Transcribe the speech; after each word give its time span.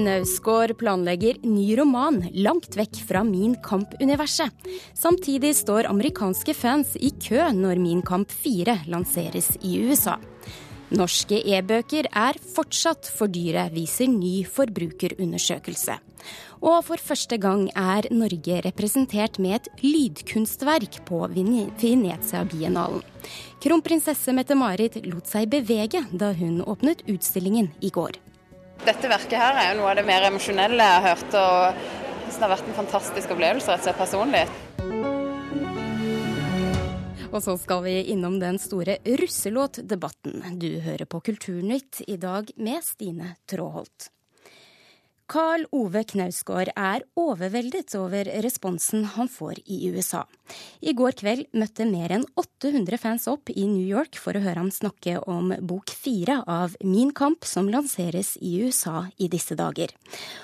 Knausgård 0.00 0.78
planlegger 0.80 1.36
ny 1.44 1.74
roman 1.76 2.22
langt 2.32 2.72
vekk 2.78 3.02
fra 3.04 3.20
Min 3.26 3.52
Kamp-universet. 3.60 4.48
Samtidig 4.96 5.50
står 5.58 5.90
amerikanske 5.90 6.54
fans 6.56 6.94
i 6.96 7.10
kø 7.20 7.42
når 7.52 7.76
Min 7.82 8.00
Kamp 8.00 8.32
4 8.32 8.78
lanseres 8.88 9.50
i 9.60 9.74
USA. 9.84 10.14
Norske 10.96 11.42
e-bøker 11.44 12.08
er 12.16 12.38
fortsatt 12.54 13.10
for 13.12 13.28
dyre, 13.28 13.66
viser 13.74 14.08
ny 14.08 14.40
forbrukerundersøkelse. 14.48 15.98
Og 16.64 16.80
for 16.88 17.04
første 17.10 17.36
gang 17.40 17.68
er 17.76 18.08
Norge 18.08 18.62
representert 18.64 19.36
med 19.36 19.58
et 19.58 19.84
lydkunstverk 19.84 21.02
på 21.04 21.20
Venezia-biennalen. 21.36 23.04
Kronprinsesse 23.60 24.32
Mette-Marit 24.32 24.96
lot 25.04 25.28
seg 25.28 25.52
bevege 25.52 26.06
da 26.10 26.32
hun 26.40 26.64
åpnet 26.64 27.04
utstillingen 27.04 27.68
i 27.84 27.92
går. 27.92 28.16
Dette 28.80 29.10
verket 29.12 29.36
her 29.36 29.58
er 29.60 29.66
jo 29.70 29.80
noe 29.82 29.90
av 29.92 29.98
det 29.98 30.06
mer 30.08 30.24
emosjonelle 30.30 30.80
jeg 30.80 31.00
har 31.00 31.08
hørt. 31.10 31.34
og 31.36 32.30
Det 32.30 32.40
har 32.40 32.52
vært 32.54 32.68
en 32.70 32.78
fantastisk 32.78 33.34
opplevelse 33.34 33.68
rett 33.68 33.82
og 33.82 33.88
slett 33.88 34.00
personlig. 34.00 34.44
Og 37.30 37.42
så 37.44 37.54
skal 37.60 37.84
vi 37.84 37.98
innom 38.10 38.40
den 38.40 38.56
store 38.58 38.96
russelåtdebatten. 39.04 40.56
Du 40.58 40.80
hører 40.82 41.06
på 41.06 41.20
Kulturnytt 41.28 42.00
i 42.08 42.16
dag 42.18 42.48
med 42.56 42.82
Stine 42.82 43.36
Tråholt. 43.50 44.08
Carl 45.30 45.62
Ove 45.70 46.00
Knausgård 46.10 46.72
er 46.74 47.04
overveldet 47.20 47.92
over 47.94 48.26
responsen 48.42 49.04
han 49.14 49.28
får 49.30 49.60
i 49.70 49.76
USA. 49.94 50.24
I 50.82 50.90
går 50.98 51.14
kveld 51.20 51.44
møtte 51.54 51.86
mer 51.86 52.10
enn 52.16 52.24
800 52.40 52.98
fans 52.98 53.28
opp 53.30 53.52
i 53.54 53.68
New 53.70 53.86
York 53.86 54.18
for 54.18 54.34
å 54.34 54.42
høre 54.42 54.58
ham 54.58 54.72
snakke 54.74 55.20
om 55.30 55.52
bok 55.62 55.92
fire 55.94 56.40
av 56.50 56.74
Min 56.82 57.12
kamp, 57.14 57.46
som 57.46 57.70
lanseres 57.70 58.32
i 58.42 58.56
USA 58.64 59.04
i 59.22 59.28
disse 59.30 59.54
dager. 59.54 59.94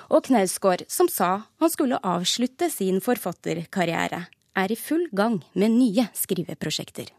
Og 0.07 0.29
Knausgård, 0.29 0.87
som 0.87 1.11
sa 1.11 1.33
han 1.59 1.75
skulle 1.75 1.99
avslutte 2.07 2.71
sin 2.71 3.03
forfatterkarriere, 3.03 4.23
er 4.57 4.71
i 4.71 4.79
full 4.79 5.09
gang 5.11 5.41
med 5.59 5.75
nye 5.75 6.07
skriveprosjekter. 6.15 7.11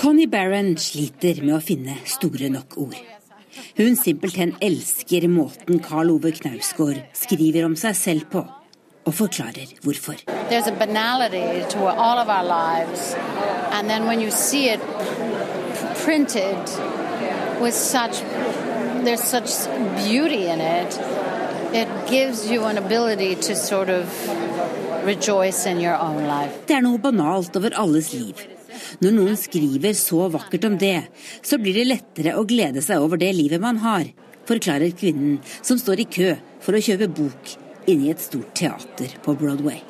Connie 0.00 0.30
Barron 0.30 0.72
sliter 0.78 1.42
med 1.42 1.58
å 1.58 1.60
finne 1.60 1.98
store 2.08 2.54
nok 2.54 2.78
ord. 2.86 3.02
Hun 3.76 3.96
simpelthen 3.96 4.54
elsker 4.60 5.28
måten 5.28 5.80
Karl 5.82 6.10
Ove 6.10 6.32
Knausgård 6.32 7.00
skriver 7.12 7.64
om 7.64 7.76
seg 7.76 7.96
selv 7.96 8.28
på, 8.30 8.44
og 9.04 9.14
forklarer 9.14 9.74
hvorfor. 9.82 10.14
Lives, 12.44 13.14
it 14.54 14.80
printed 16.04 16.68
such, 17.72 18.22
there's 19.04 19.24
such 19.24 19.68
beauty 19.96 20.46
in 20.46 20.60
it. 20.60 20.98
It 21.72 21.88
gives 22.06 22.50
you 22.50 22.64
an 22.64 22.78
ability 22.78 23.34
to 23.34 23.56
sort 23.56 23.88
of 23.88 24.06
rejoice 25.04 25.66
in 25.66 25.80
your 25.80 25.96
own 25.96 26.24
life. 26.26 26.52
Det 26.68 26.76
er 26.76 26.80
noe 26.80 26.98
banalt 26.98 27.56
over 27.56 27.74
alles 27.74 28.12
liv. 28.12 28.53
Når 29.02 29.16
noen 29.16 29.38
skriver 29.38 29.96
så 29.98 30.28
vakkert 30.32 30.68
om 30.68 30.78
det, 30.80 31.06
så 31.42 31.58
blir 31.60 31.78
det 31.78 31.88
lettere 31.88 32.36
å 32.38 32.46
glede 32.48 32.82
seg 32.84 33.02
over 33.02 33.20
det 33.20 33.32
livet 33.36 33.62
man 33.62 33.80
har, 33.84 34.06
forklarer 34.48 34.94
kvinnen 34.96 35.38
som 35.60 35.80
står 35.80 36.04
i 36.04 36.08
kø 36.16 36.32
for 36.64 36.76
å 36.76 36.82
kjøpe 36.84 37.10
bok 37.12 37.54
inni 37.90 38.10
et 38.12 38.22
stort 38.22 38.54
teater 38.56 39.16
på 39.24 39.34
Broadway. 39.38 39.82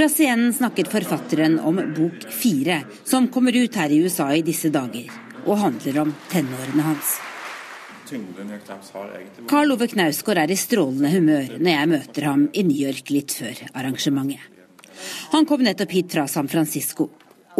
Fra 0.00 0.06
scenen 0.08 0.52
snakket 0.56 0.92
forfatteren 0.92 1.58
om 1.66 1.80
bok 1.96 2.28
fire, 2.32 2.82
som 3.04 3.28
kommer 3.32 3.56
ut 3.56 3.80
her 3.80 3.92
i 3.92 4.00
USA 4.04 4.30
i 4.36 4.44
disse 4.46 4.70
dager 4.72 5.10
og 5.46 5.58
handler 5.60 6.04
om 6.04 6.14
tenårene 6.30 6.84
hans. 6.84 7.18
Karl 9.50 9.72
Ove 9.74 9.86
Knausgård 9.90 10.40
er 10.42 10.50
i 10.50 10.58
strålende 10.58 11.10
humør 11.12 11.56
når 11.58 11.70
jeg 11.70 11.90
møter 11.92 12.26
ham 12.26 12.46
i 12.52 12.64
New 12.66 12.78
York 12.88 13.12
litt 13.14 13.34
før 13.38 13.60
arrangementet. 13.70 14.42
Han 15.32 15.46
kom 15.48 15.62
nettopp 15.64 15.92
hit 15.94 16.12
fra 16.12 16.26
San 16.28 16.48
Francisco, 16.50 17.06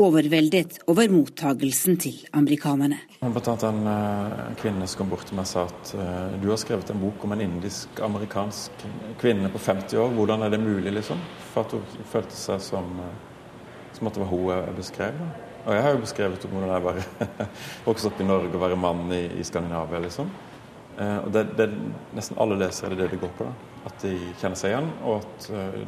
overveldet 0.01 0.81
over 0.91 1.11
mottagelsen 1.13 1.99
til 2.03 2.19
amerikanerne. 2.37 2.99
Blant 3.21 3.49
annet 3.53 3.67
en, 3.69 3.81
eh, 3.87 4.41
en 4.49 4.59
kvinne 4.61 4.89
som 4.89 5.03
kom 5.03 5.13
bort 5.15 5.27
til 5.29 5.39
meg 5.39 5.47
og 5.47 5.53
sa 5.53 5.65
at 5.69 5.93
uh, 5.95 6.41
du 6.43 6.49
har 6.51 6.61
skrevet 6.61 6.91
en 6.91 7.01
bok 7.01 7.25
om 7.25 7.33
en 7.37 7.45
indisk-amerikansk 7.47 8.87
kvinne 9.21 9.51
på 9.53 9.59
50 9.59 9.99
år. 10.03 10.15
Hvordan 10.17 10.43
er 10.43 10.51
det 10.51 10.61
mulig, 10.61 10.93
liksom? 10.93 11.21
For 11.53 11.65
at 11.65 11.77
hun 11.77 12.11
følte 12.13 12.37
seg 12.37 12.61
som, 12.65 12.91
uh, 12.99 13.95
som 13.97 14.11
at 14.11 14.19
det 14.19 14.25
var 14.25 14.33
hun 14.35 14.51
jeg 14.51 14.77
beskrev. 14.83 15.23
Da. 15.23 15.50
Og 15.67 15.75
jeg 15.75 15.83
har 15.85 15.95
jo 15.95 16.05
beskrevet 16.05 16.45
om 16.47 16.55
hvordan 16.55 16.71
jeg 16.73 16.85
var 16.87 17.01
vokse 17.89 18.09
opp 18.09 18.21
i 18.21 18.29
Norge 18.29 18.55
og 18.55 18.63
være 18.63 18.79
mann 18.81 19.11
i, 19.13 19.25
i 19.41 19.45
Skandinavia, 19.45 20.01
liksom. 20.05 20.31
Eh, 20.97 21.19
og 21.25 21.33
det, 21.35 21.47
det, 21.59 21.69
Nesten 22.17 22.39
alle 22.41 22.59
lesere 22.61 22.91
er 22.91 22.97
det 22.97 23.05
det 23.05 23.17
det 23.17 23.21
går 23.25 23.35
på. 23.39 23.49
da. 23.49 23.69
At 23.89 24.05
de 24.05 24.15
kjenner 24.41 24.61
seg 24.61 24.75
igjen, 24.75 24.89
og 25.05 25.21
at 25.21 25.51
eh, 25.57 25.83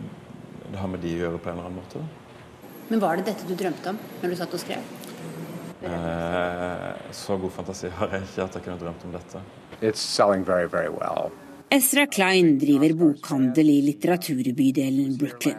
det 0.73 0.81
har 0.81 0.93
med 0.93 1.03
de 1.05 1.15
å 1.17 1.23
gjøre 1.27 1.41
på 1.41 1.53
en 1.53 1.59
eller 1.59 1.71
annen 1.71 1.81
måte. 1.81 2.03
Da. 2.03 2.69
Men 2.93 3.03
var 3.03 3.17
det 3.19 3.31
dette 3.31 3.49
du 3.49 3.57
drømte 3.57 3.95
om 3.95 4.01
når 4.23 4.33
du 4.33 4.39
satt 4.41 4.57
og 4.57 4.63
skrev? 4.63 4.93
Eh, 5.83 6.89
så 7.17 7.37
god 7.41 7.53
fantasi 7.57 7.91
har 7.99 8.13
jeg 8.15 8.29
ikke 8.29 8.45
at 8.45 8.59
jeg 8.59 8.67
kunne 8.69 8.81
drømt 8.81 9.07
om 9.09 9.17
dette. 9.17 9.43
It's 9.83 10.05
very, 10.47 10.69
very 10.69 10.89
well. 10.89 11.33
Ezra 11.73 12.07
Klein 12.07 12.59
driver 12.61 12.93
bokhandel 12.95 13.71
i 13.73 13.79
litteraturbydelen 13.89 15.17
Brooklyn. 15.19 15.57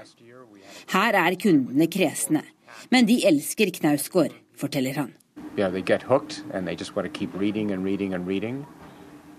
Her 0.94 1.18
er 1.18 1.36
kundene 1.42 1.88
kresne. 1.90 2.44
Men 2.90 3.06
de 3.06 3.20
elsker 3.28 3.72
Knausgård, 3.80 4.34
forteller 4.58 4.94
han. 4.94 5.14
Yeah, 5.58 5.72
they 5.72 5.82
get 5.82 6.04
hooked 6.04 6.44
and 6.54 6.68
they 6.68 6.76
just 6.76 6.96
want 6.96 7.08
to 7.08 7.20
keep 7.20 7.30
reading 7.40 7.72
and 7.72 7.86
reading 7.86 8.14
and 8.14 8.28
reading. 8.28 8.66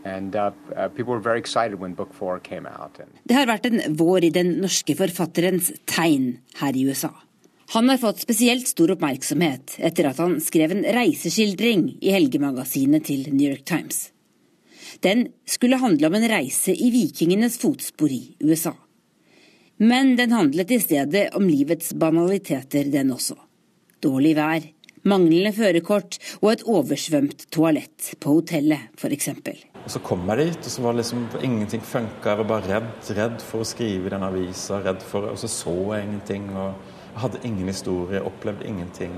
And, 0.04 0.36
uh, 0.36 0.50
uh, 0.76 0.88
people 0.88 1.14
were 1.14 1.20
very 1.20 1.38
excited 1.38 1.80
when 1.80 1.94
book 1.94 2.12
four 2.12 2.38
came 2.38 2.66
out. 2.66 3.00
And... 3.00 3.08
Det 3.24 3.34
har 3.34 3.48
vært 3.48 3.66
en 3.66 3.96
vår 3.96 4.28
i 4.28 4.30
den 4.34 4.58
norske 4.60 4.94
forfatterens 4.98 5.72
tegn 5.88 6.38
her 6.60 6.76
i 6.76 6.84
USA. 6.84 7.10
Han 7.72 7.88
har 7.88 7.98
fått 7.98 8.20
spesielt 8.20 8.68
stor 8.68 8.92
oppmerksomhet 8.92 9.78
etter 9.80 10.10
at 10.10 10.20
han 10.20 10.36
skrev 10.44 10.74
en 10.74 10.84
reiseskildring 10.84 11.86
i 12.04 12.12
helgemagasinet 12.12 13.08
til 13.08 13.24
New 13.32 13.48
York 13.48 13.64
Times. 13.64 14.10
Den 15.00 15.30
skulle 15.48 15.80
handle 15.80 16.06
om 16.06 16.14
en 16.20 16.28
reise 16.30 16.76
i 16.76 16.90
vikingenes 16.92 17.56
fotspor 17.58 18.12
i 18.12 18.36
USA. 18.44 18.74
Men 19.76 20.16
den 20.16 20.32
handlet 20.32 20.70
i 20.70 20.78
stedet 20.80 21.28
om 21.34 21.48
livets 21.48 21.92
banaliteter, 21.98 22.86
den 22.92 23.10
også. 23.10 23.34
Dårlig 24.04 24.34
vær, 24.38 24.66
manglende 25.02 25.50
førerkort 25.56 26.18
og 26.40 26.50
et 26.52 26.62
oversvømt 26.70 27.46
toalett 27.52 28.12
på 28.22 28.36
hotellet, 28.36 28.92
f.eks. 28.94 29.28
Og 29.84 29.90
Så 29.90 30.00
kom 30.06 30.28
jeg 30.30 30.38
dit, 30.44 30.58
og 30.58 30.72
så 30.76 30.84
var 30.84 30.94
liksom 30.98 31.24
ingenting 31.42 31.82
funka. 31.82 32.30
Jeg 32.30 32.38
var 32.38 32.50
bare 32.52 32.68
redd, 32.70 32.92
redd 33.18 33.42
for 33.42 33.64
å 33.64 33.68
skrive 33.68 34.06
i 34.06 34.12
den 34.14 34.22
avisa, 34.24 34.78
redd 34.84 35.02
for 35.02 35.32
Og 35.32 35.40
så 35.42 35.50
så 35.50 35.74
jeg 35.96 36.06
ingenting. 36.06 36.50
og 36.56 36.74
Jeg 37.14 37.20
hadde 37.24 37.42
ingen 37.44 37.68
historie, 37.68 38.22
opplevde 38.22 38.66
ingenting. 38.66 39.12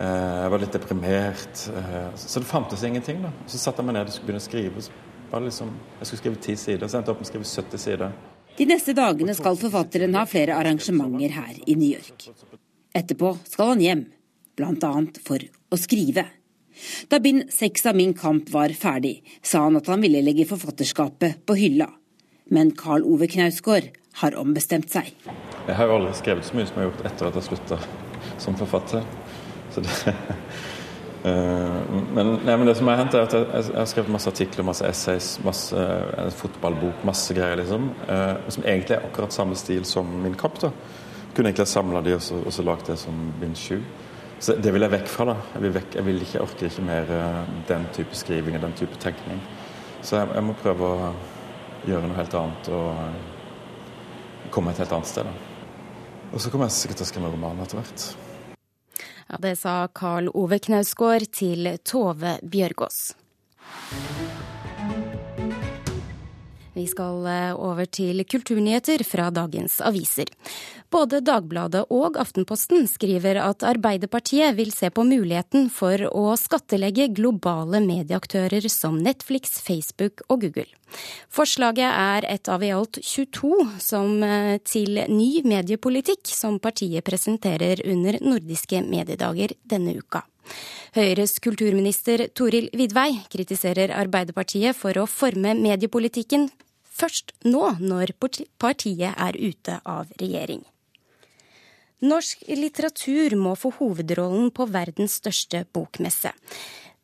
Eh, 0.00 0.42
jeg 0.42 0.50
var 0.50 0.58
litt 0.58 0.74
deprimert. 0.74 1.68
Eh, 1.70 2.10
så 2.16 2.40
det 2.40 2.46
fantes 2.50 2.82
ingenting. 2.82 3.22
da. 3.22 3.30
Så 3.46 3.58
satte 3.58 3.78
jeg 3.78 3.86
meg 3.86 3.94
ned 3.94 4.06
og 4.06 4.12
skulle 4.12 4.26
begynne 4.26 4.42
å 4.42 4.50
skrive. 4.50 4.90
Liksom, 5.44 5.70
Jeg 6.00 6.06
skulle 6.06 6.18
skrive 6.18 6.42
ti 6.42 6.56
sider, 6.56 6.88
så 6.88 6.98
endte 6.98 7.08
jeg 7.08 7.14
opp 7.14 7.20
med 7.20 7.28
å 7.28 7.30
skrive 7.30 7.44
70 7.44 7.78
sider. 7.78 8.12
De 8.58 8.66
neste 8.66 8.90
dagene 8.90 9.34
skal 9.38 9.54
forfatteren 9.54 10.16
ha 10.18 10.24
flere 10.26 10.56
arrangementer 10.58 11.30
her 11.30 11.58
i 11.70 11.76
New 11.78 11.92
York. 11.92 12.24
Etterpå 12.90 13.36
skal 13.46 13.74
han 13.74 13.84
hjem, 13.84 14.00
bl.a. 14.58 14.90
for 15.22 15.44
å 15.70 15.78
skrive. 15.78 16.24
Da 17.06 17.20
bind 17.22 17.52
seks 17.54 17.86
av 17.86 17.94
Min 17.98 18.16
kamp 18.18 18.50
var 18.50 18.74
ferdig, 18.74 19.20
sa 19.46 19.62
han 19.68 19.78
at 19.78 19.86
han 19.86 20.02
ville 20.02 20.24
legge 20.26 20.46
forfatterskapet 20.50 21.44
på 21.46 21.54
hylla. 21.58 21.86
Men 22.50 22.72
Karl 22.74 23.06
Ove 23.06 23.28
Knausgård 23.30 23.92
har 24.24 24.38
ombestemt 24.42 24.90
seg. 24.90 25.12
Jeg 25.68 25.78
har 25.78 25.86
jo 25.86 26.00
aldri 26.00 26.16
skrevet 26.18 26.48
så 26.48 26.58
mye 26.58 26.66
som 26.66 26.80
jeg 26.80 26.88
har 26.88 26.90
gjort 26.90 27.08
etter 27.12 27.30
at 27.30 27.38
jeg 27.38 27.48
slutta 27.52 27.80
som 28.42 28.58
forfatter. 28.58 29.06
Så 29.70 29.86
det, 29.86 30.16
men, 31.22 32.28
nei, 32.44 32.54
men, 32.54 32.66
det 32.66 32.76
som 32.78 32.88
har 32.90 33.00
hendt 33.00 33.16
er 33.18 33.24
at 33.26 33.34
jeg, 33.34 33.46
jeg, 33.50 33.74
har 33.74 33.88
skrevet 33.90 34.12
masse 34.14 34.30
artikler, 34.30 34.66
masse 34.66 34.86
essays, 34.86 35.30
masse 35.44 35.86
en 36.22 36.34
fotballbok, 36.34 37.02
masse 37.08 37.34
greier, 37.34 37.58
liksom. 37.58 37.88
Eh, 38.06 38.34
som 38.54 38.66
egentlig 38.66 38.96
er 38.96 39.06
akkurat 39.08 39.34
samme 39.34 39.58
stil 39.58 39.86
som 39.88 40.10
Min 40.22 40.36
kapp. 40.38 40.60
da. 40.62 40.70
Kunne 41.34 41.50
egentlig 41.50 41.66
ha 41.66 41.72
samla 41.72 42.02
de 42.02 42.14
og 42.14 42.22
så, 42.22 42.38
så 42.54 42.62
lagd 42.66 42.86
det 42.86 42.98
som 43.02 43.32
bind 43.40 43.58
sju. 43.58 43.80
Så 44.38 44.54
det 44.54 44.70
vil 44.74 44.86
jeg 44.86 44.94
vekk 44.94 45.10
fra. 45.10 45.32
da. 45.32 45.36
Jeg 45.56 45.64
vil, 45.66 45.74
vekk, 45.78 45.98
jeg 45.98 46.06
vil 46.06 46.22
ikke, 46.22 46.36
jeg 46.36 46.46
orker 46.46 46.70
ikke 46.70 46.86
mer 46.86 47.12
den 47.68 47.90
type 47.96 48.22
skriving 48.22 48.60
og 48.60 48.68
den 48.68 48.78
type 48.78 49.02
tenkning. 49.02 49.42
Så 50.02 50.20
jeg, 50.20 50.30
jeg, 50.34 50.46
må 50.46 50.54
prøve 50.62 50.92
å 50.94 51.10
gjøre 51.88 52.06
noe 52.06 52.18
helt 52.20 52.38
annet 52.38 52.72
og 52.74 54.50
komme 54.54 54.70
et 54.70 54.82
helt 54.84 54.94
annet 54.94 55.10
sted. 55.10 55.26
da. 55.26 55.34
Og 56.32 56.40
så 56.40 56.50
kommer 56.52 56.68
jeg 56.68 56.78
sikkert 56.78 57.02
til 57.02 57.08
å 57.08 57.12
skrive 57.12 57.34
roman 57.34 57.62
etter 57.64 57.80
hvert. 57.80 58.27
Ja, 59.28 59.36
Det 59.38 59.56
sa 59.56 59.88
Karl 59.88 60.28
Ove 60.28 60.58
Knausgård 60.58 61.26
til 61.36 61.76
Tove 61.84 62.38
Bjørgaas. 62.42 63.16
Vi 66.78 66.86
skal 66.86 67.26
eh, 67.26 67.54
over 67.58 67.88
til 67.90 68.22
kulturnyheter 68.22 69.02
fra 69.06 69.32
dagens 69.34 69.80
aviser. 69.82 70.30
Både 70.94 71.18
Dagbladet 71.26 71.82
og 71.92 72.16
Aftenposten 72.20 72.86
skriver 72.88 73.40
at 73.42 73.64
Arbeiderpartiet 73.66 74.54
vil 74.56 74.70
se 74.72 74.88
på 74.94 75.02
muligheten 75.04 75.66
for 75.74 76.00
å 76.06 76.36
skattelegge 76.38 77.10
globale 77.18 77.82
medieaktører 77.84 78.64
som 78.72 79.00
Netflix, 79.02 79.58
Facebook 79.64 80.22
og 80.28 80.46
Google. 80.46 80.70
Forslaget 81.34 81.90
er 81.90 82.28
et 82.30 82.48
av 82.48 82.62
i 82.64 82.70
alt 82.72 83.02
22 83.02 83.50
som 83.82 84.22
eh, 84.22 84.54
til 84.62 85.02
ny 85.10 85.42
mediepolitikk 85.48 86.30
som 86.30 86.60
partiet 86.62 87.04
presenterer 87.04 87.82
under 87.90 88.20
nordiske 88.22 88.84
mediedager 88.86 89.58
denne 89.66 89.98
uka. 89.98 90.22
Høyres 90.96 91.36
kulturminister 91.44 92.28
Toril 92.38 92.70
Vidvei 92.76 93.10
kritiserer 93.28 93.92
Arbeiderpartiet 93.98 94.78
for 94.78 94.96
å 94.96 95.04
forme 95.10 95.52
mediepolitikken 95.58 96.48
først 96.98 97.32
nå, 97.46 97.62
når 97.80 98.14
partiet 98.58 99.14
er 99.14 99.38
ute 99.38 99.78
av 99.86 100.10
regjering. 100.20 100.64
Norsk 101.98 102.44
litteratur 102.54 103.34
må 103.34 103.56
få 103.58 103.72
hovedrollen 103.80 104.52
på 104.54 104.68
verdens 104.70 105.16
største 105.18 105.64
bokmesse. 105.74 106.30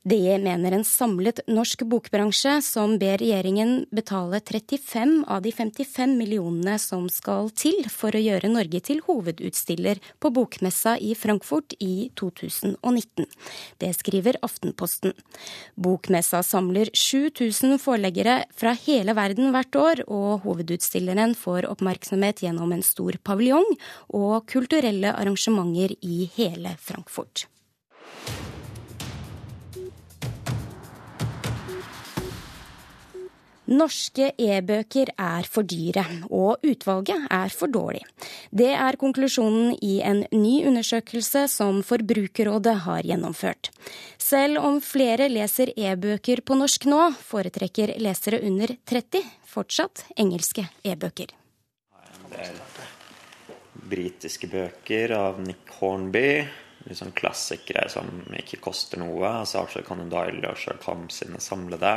Det 0.04 0.38
mener 0.38 0.74
en 0.76 0.82
samlet 0.84 1.38
norsk 1.48 1.80
bokbransje, 1.88 2.58
som 2.60 2.98
ber 3.00 3.22
regjeringen 3.22 3.86
betale 3.88 4.36
35 4.44 5.14
av 5.32 5.40
de 5.46 5.52
55 5.56 6.12
millionene 6.18 6.74
som 6.76 7.06
skal 7.08 7.48
til 7.56 7.78
for 7.88 8.12
å 8.12 8.20
gjøre 8.20 8.50
Norge 8.52 8.82
til 8.84 9.00
hovedutstiller 9.06 10.02
på 10.20 10.30
bokmessa 10.36 10.98
i 11.00 11.14
Frankfurt 11.16 11.72
i 11.80 12.10
2019. 12.20 13.24
Det 13.80 13.90
skriver 13.96 14.36
Aftenposten. 14.44 15.16
Bokmessa 15.80 16.42
samler 16.44 16.92
7000 16.92 17.80
forleggere 17.80 18.42
fra 18.52 18.76
hele 18.84 19.16
verden 19.16 19.56
hvert 19.56 19.80
år, 19.86 20.04
og 20.04 20.44
hovedutstilleren 20.44 21.32
får 21.32 21.70
oppmerksomhet 21.72 22.44
gjennom 22.44 22.76
en 22.76 22.84
stor 22.84 23.16
paviljong 23.24 23.72
og 24.20 24.44
kulturelle 24.52 25.16
arrangementer 25.16 25.96
i 26.04 26.28
hele 26.36 26.76
Frankfurt. 26.76 27.48
Norske 33.64 34.32
e-bøker 34.36 35.14
er 35.16 35.46
for 35.48 35.64
dyre, 35.64 36.04
og 36.28 36.64
utvalget 36.66 37.28
er 37.32 37.52
for 37.54 37.72
dårlig. 37.72 38.02
Det 38.52 38.72
er 38.76 38.98
konklusjonen 39.00 39.72
i 39.80 39.94
en 40.04 40.24
ny 40.36 40.66
undersøkelse 40.68 41.46
som 41.48 41.80
Forbrukerrådet 41.86 42.74
har 42.84 43.08
gjennomført. 43.08 43.70
Selv 44.20 44.60
om 44.60 44.82
flere 44.84 45.30
leser 45.32 45.72
e-bøker 45.76 46.44
på 46.44 46.58
norsk 46.60 46.84
nå, 46.92 47.00
foretrekker 47.24 47.96
lesere 48.04 48.42
under 48.44 48.76
30 48.84 49.24
fortsatt 49.54 50.04
engelske 50.20 50.66
e-bøker. 50.84 51.32
Det 52.28 52.44
er 52.44 52.60
britiske 53.88 54.48
bøker 54.50 55.14
av 55.16 55.40
Nick 55.44 55.72
Hornby. 55.78 56.44
Litt 56.84 57.00
sånn 57.00 57.14
klassikere 57.16 57.86
som 57.88 58.10
ikke 58.36 58.60
koster 58.64 59.00
noe. 59.00 59.24
altså 59.40 59.62
Arthur 59.62 59.86
Conan 59.86 60.12
Doyle 60.12 60.50
og 60.50 60.60
Sherlock 60.60 60.84
Holmes 60.90 61.22
sine 61.22 61.40
samlede. 61.40 61.94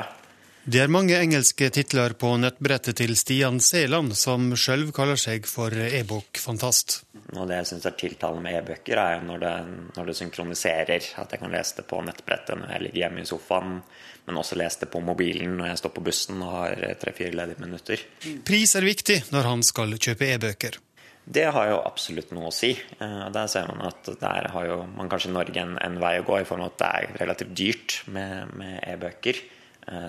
Det 0.68 0.82
er 0.84 0.90
mange 0.92 1.16
engelske 1.16 1.70
titler 1.72 2.12
på 2.20 2.34
nettbrettet 2.42 2.98
til 3.00 3.14
Stian 3.16 3.62
Seland, 3.64 4.12
som 4.20 4.50
sjøl 4.60 4.90
kaller 4.92 5.16
seg 5.16 5.46
for 5.48 5.72
e-bokfantast. 5.72 6.98
Og 7.38 7.48
Det 7.48 7.62
jeg 7.62 7.70
syns 7.70 7.88
er 7.88 7.96
tiltalende 7.96 8.44
med 8.44 8.58
e-bøker, 8.60 9.00
er 9.00 9.24
når 9.24 9.40
det, 9.46 9.54
når 9.96 10.10
det, 10.10 10.18
synkroniserer. 10.20 11.08
At 11.24 11.32
jeg 11.32 11.40
kan 11.40 11.56
lese 11.56 11.80
det 11.80 11.88
på 11.88 12.02
nettbrettet 12.04 12.60
når 12.60 12.76
jeg 12.76 12.84
ligger 12.84 13.04
hjemme 13.06 13.24
i 13.24 13.32
sofaen, 13.32 13.80
men 14.28 14.44
også 14.44 14.60
lese 14.60 14.84
det 14.84 14.92
på 14.92 15.00
mobilen 15.08 15.56
når 15.56 15.72
jeg 15.72 15.82
står 15.86 15.96
på 15.96 16.06
bussen 16.10 16.44
og 16.44 16.54
har 16.58 16.86
tre-fire 17.00 17.40
ledige 17.40 17.64
minutter. 17.64 18.08
Pris 18.44 18.76
er 18.76 18.92
viktig 18.92 19.22
når 19.32 19.52
han 19.54 19.64
skal 19.64 19.96
kjøpe 19.96 20.34
e-bøker. 20.36 20.82
Det 21.24 21.48
har 21.48 21.72
jo 21.72 21.84
absolutt 21.88 22.36
noe 22.36 22.52
å 22.52 22.56
si. 22.56 22.74
Eh, 22.76 23.28
der 23.32 23.48
ser 23.48 23.72
man 23.72 23.88
at 23.88 24.18
der 24.20 24.52
har 24.52 24.68
jo 24.68 24.82
man 25.00 25.08
kanskje 25.08 25.32
i 25.32 25.40
Norge 25.40 25.64
en, 25.64 25.78
en 25.80 26.02
vei 26.04 26.18
å 26.20 26.28
gå, 26.28 26.42
i 26.42 26.50
form 26.50 26.68
av 26.68 26.76
at 26.76 26.82
det 26.84 26.96
er 26.98 27.22
relativt 27.24 27.56
dyrt 27.56 28.02
med 28.12 28.84
e-bøker. 28.84 29.40
Eh, 29.40 29.54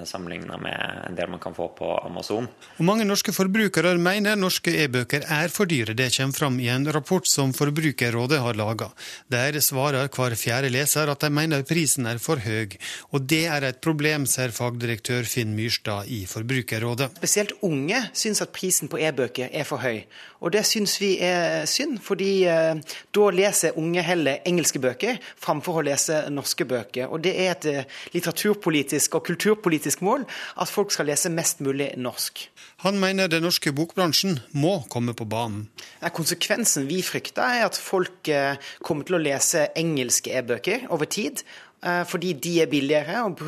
sammenligna 0.05 0.57
med 0.59 1.05
en 1.09 1.15
del 1.15 1.31
man 1.31 1.41
kan 1.41 1.55
få 1.55 1.69
på 1.69 1.89
Amazon. 1.99 2.49
Og 2.79 2.85
Mange 2.85 3.05
norske 3.07 3.33
forbrukere 3.33 3.93
mener 4.03 4.39
norske 4.39 4.73
e-bøker 4.83 5.27
er 5.31 5.53
for 5.55 5.71
dyre. 5.71 5.95
Det 5.95 6.11
kommer 6.17 6.35
fram 6.35 6.59
i 6.61 6.69
en 6.73 6.89
rapport 6.93 7.27
som 7.27 7.53
Forbrukerrådet 7.55 8.41
har 8.43 8.59
laga. 8.59 8.91
Der 9.31 9.61
svarer 9.63 10.11
hver 10.11 10.35
fjerde 10.39 10.73
leser 10.73 11.11
at 11.13 11.23
de 11.23 11.31
mener 11.31 11.63
prisen 11.69 12.09
er 12.11 12.19
for 12.19 12.43
høy. 12.43 12.75
Og 13.15 13.29
det 13.31 13.45
er 13.47 13.69
et 13.69 13.79
problem, 13.85 14.27
ser 14.27 14.51
fagdirektør 14.55 15.29
Finn 15.29 15.55
Myrstad 15.55 16.11
i 16.11 16.25
Forbrukerrådet. 16.27 17.13
Spesielt 17.23 17.55
unge 17.63 18.03
syns 18.13 18.43
at 18.43 18.55
prisen 18.55 18.91
på 18.91 18.99
e-bøker 18.99 19.53
er 19.53 19.69
for 19.69 19.85
høy. 19.85 20.03
Og 20.43 20.53
det 20.55 20.65
syns 20.67 20.97
vi 21.03 21.17
er 21.23 21.67
synd, 21.71 21.99
fordi 22.03 22.47
eh, 22.51 22.79
da 23.15 23.31
leser 23.35 23.79
unge 23.79 24.03
heller 24.07 24.43
engelske 24.47 24.83
bøker 24.83 25.19
framfor 25.39 25.81
å 25.81 25.87
lese 25.87 26.21
norske 26.31 26.67
bøker. 26.69 27.11
Og 27.11 27.23
det 27.23 27.35
er 27.43 27.55
et 27.55 27.71
eh, 27.71 27.97
litteraturpolitisk 28.15 29.19
og 29.19 29.27
kulturpolitisk 29.27 29.68
politisk 29.69 30.03
mål 30.07 30.27
at 30.59 30.73
folk 30.73 30.95
skal 30.95 31.11
lese 31.13 31.31
mest 31.33 31.63
mulig 31.65 31.93
norsk. 32.01 32.49
Han 32.85 32.99
mener 33.03 33.31
den 33.31 33.45
norske 33.47 33.73
bokbransjen 33.75 34.39
må 34.57 34.79
komme 34.91 35.15
på 35.19 35.27
banen. 35.29 35.69
Konsekvensen 36.15 36.89
vi 36.91 37.03
frykter, 37.03 37.43
er 37.43 37.67
at 37.69 37.79
folk 37.79 38.29
eh, 38.33 38.59
kommer 38.87 39.07
til 39.07 39.19
å 39.19 39.23
lese 39.23 39.69
engelske 39.79 40.35
e-bøker 40.39 40.87
over 40.95 41.11
tid. 41.11 41.43
Eh, 41.79 42.05
fordi 42.11 42.33
de 42.43 42.57
er 42.63 42.67
billigere 42.67 43.21
og 43.23 43.39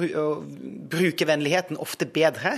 brukervennligheten 0.90 1.80
ofte 1.82 2.06
bedre. 2.06 2.52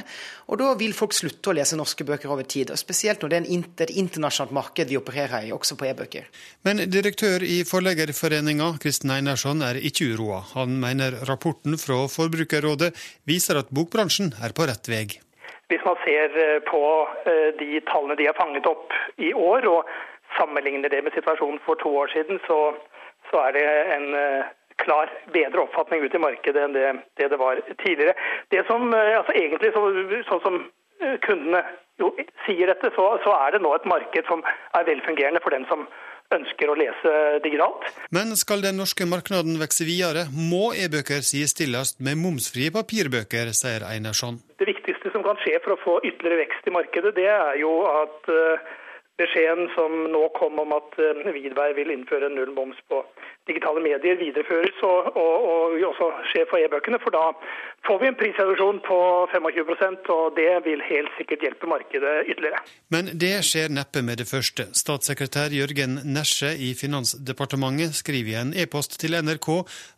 Og 0.52 0.60
da 0.60 0.74
vil 0.76 0.92
folk 0.92 1.16
slutte 1.16 1.48
å 1.48 1.56
lese 1.56 1.78
norske 1.80 2.04
bøker 2.04 2.28
over 2.28 2.44
tid. 2.44 2.70
og 2.74 2.80
Spesielt 2.80 3.24
når 3.24 3.32
det 3.32 3.38
er 3.40 3.86
et 3.86 3.94
internasjonalt 4.02 4.52
marked 4.52 4.92
vi 4.92 5.00
opererer 5.00 5.48
i, 5.48 5.52
også 5.56 5.78
på 5.80 5.88
e-bøker. 5.88 6.28
Men 6.68 6.84
direktør 6.92 7.40
i 7.40 7.62
Forleggerforeninga, 7.64 8.74
Kristen 8.84 9.16
Einarsson, 9.16 9.64
er 9.64 9.80
ikke 9.80 10.12
uroa. 10.12 10.44
Han 10.52 10.76
mener 10.80 11.16
rapporten 11.24 11.80
fra 11.80 12.04
Forbrukerrådet 12.04 12.92
viser 13.24 13.64
at 13.64 13.72
bokbransjen 13.72 14.34
er 14.44 14.52
på 14.52 14.68
rett 14.68 14.92
vei. 14.92 15.06
Hvis 15.72 15.84
man 15.88 15.96
ser 16.04 16.36
eh, 16.36 16.58
på 16.68 16.84
eh, 17.24 17.50
de 17.56 17.80
tallene 17.88 18.20
de 18.20 18.28
har 18.28 18.36
fanget 18.36 18.68
opp 18.68 18.92
i 19.16 19.32
år, 19.32 19.64
og 19.72 19.88
sammenligner 20.36 20.92
det 20.92 21.00
med 21.00 21.16
situasjonen 21.16 21.64
for 21.64 21.80
to 21.80 21.96
år 21.96 22.12
siden, 22.12 22.44
så, 22.44 22.74
så 23.32 23.46
er 23.48 23.56
det 23.56 23.70
en 23.96 24.12
klar 24.82 25.10
bedre 25.34 25.64
oppfatning 25.64 26.04
ut 26.04 26.14
i 26.14 26.22
markedet 26.22 26.64
enn 26.64 26.76
det 26.76 26.86
det, 27.18 27.28
det 27.32 27.40
var 27.40 27.60
tidligere. 27.84 28.14
Det 28.54 28.64
som, 28.70 28.88
eh, 28.94 29.18
altså 29.18 29.34
Egentlig, 29.36 29.72
så, 29.74 29.84
sånn 30.30 30.44
som 30.46 30.58
eh, 31.02 31.18
kundene 31.26 31.64
jo 32.00 32.12
sier 32.46 32.70
dette, 32.72 32.92
så, 32.96 33.10
så 33.24 33.34
er 33.44 33.54
det 33.54 33.62
nå 33.62 33.74
et 33.76 33.88
marked 33.88 34.28
som 34.30 34.42
er 34.46 34.88
velfungerende 34.88 35.42
for 35.44 35.54
dem 35.54 35.66
som 35.70 35.86
ønsker 36.32 36.70
å 36.70 36.76
lese 36.78 37.14
digitalt. 37.44 37.88
Men 38.14 38.32
skal 38.40 38.62
den 38.64 38.78
norske 38.80 39.04
markedet 39.08 39.56
vokse 39.60 39.84
videre, 39.84 40.26
må 40.32 40.72
e-bøker 40.72 41.24
sidestilles 41.26 41.98
med 42.00 42.20
momsfrie 42.20 42.72
papirbøker, 42.74 43.52
sier 43.56 43.84
Einarsson. 43.88 44.40
Det 44.60 44.68
viktigste 44.70 45.12
som 45.12 45.24
kan 45.26 45.40
skje 45.44 45.58
for 45.64 45.76
å 45.76 45.82
få 45.82 45.98
ytterligere 46.00 46.46
vekst 46.46 46.70
i 46.70 46.74
markedet, 46.74 47.12
det 47.18 47.28
er 47.28 47.58
jo 47.60 47.74
at 47.90 48.32
uh, 48.32 48.72
beskjeden 49.20 49.68
som 49.74 49.92
nå 50.12 50.22
kom 50.38 50.58
om 50.62 50.72
at 50.76 50.96
uh, 50.98 51.32
vil 51.76 51.92
innføre 51.94 52.30
null 52.32 52.52
moms 52.56 52.78
på 52.88 53.02
digitale 53.50 53.82
medier 53.84 54.20
videreføres 54.20 54.82
og, 54.82 55.16
og, 55.16 55.34
og 55.52 55.82
også 55.90 56.10
skjer 56.30 56.48
for 56.50 56.62
e-bøkene. 56.62 57.00
For 57.02 57.14
da 57.14 57.32
får 57.86 57.98
vi 57.98 58.08
en 58.08 58.14
prisreduksjon 58.14 58.78
på 58.86 58.98
25% 59.32 60.10
og 60.14 60.36
det 60.36 60.50
vil 60.66 60.82
helt 60.86 61.14
sikkert 61.18 61.42
hjelpe 61.46 61.68
markedet 61.70 62.14
ytterligere. 62.30 62.60
Men 62.94 63.10
det 63.24 63.32
skjer 63.46 63.72
neppe 63.74 64.04
med 64.06 64.22
det 64.22 64.28
første. 64.30 64.68
Statssekretær 64.76 65.54
Jørgen 65.54 65.98
Nesje 66.14 66.52
i 66.54 66.72
Finansdepartementet 66.78 67.96
skriver 67.98 68.32
i 68.32 68.38
en 68.42 68.54
e-post 68.54 68.98
til 69.02 69.18
NRK 69.18 69.50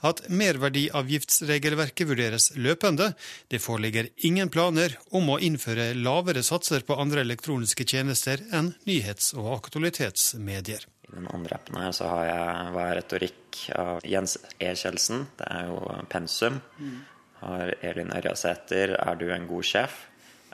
at 0.09 0.25
merverdiavgiftsregelverket 0.33 2.09
vurderes 2.09 2.51
løpende. 2.57 3.13
Det 3.53 3.61
foreligger 3.63 4.09
ingen 4.25 4.53
planer 4.53 4.97
om 5.13 5.35
å 5.35 5.41
innføre 5.43 5.93
lavere 5.99 6.45
satser 6.47 6.87
på 6.89 6.97
andre 7.01 7.25
elektroniske 7.27 7.85
tjenester 7.85 8.41
enn 8.55 8.73
nyhets- 8.89 9.35
og 9.37 9.53
aktualitetsmedier. 9.59 10.89
I 11.05 11.19
den 11.19 11.29
andre 11.37 11.59
appen 11.59 11.77
her 11.79 11.93
så 11.95 12.09
har 12.11 12.25
jeg 12.27 12.71
Hva 12.75 12.85
er 12.89 12.97
retorikk 12.99 13.59
av 13.77 14.07
Jens 14.09 14.39
E. 14.59 14.73
Kjeldsen. 14.73 15.29
Det 15.39 15.51
er 15.53 15.69
jo 15.69 15.83
pensum. 16.11 16.63
Mm. 16.81 17.03
Har 17.45 17.75
Elin 17.85 18.13
Ørjasæter 18.15 18.97
'Er 18.97 19.17
du 19.21 19.31
en 19.31 19.47
god 19.47 19.63
sjef'? 19.63 20.07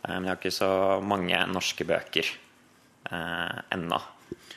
Eh, 0.05 0.15
men 0.15 0.25
jeg 0.25 0.31
har 0.31 0.41
ikke 0.41 0.55
så 0.55 1.01
mange 1.03 1.39
norske 1.47 1.85
bøker 1.87 2.27
eh, 3.11 3.61
ennå. 3.77 4.01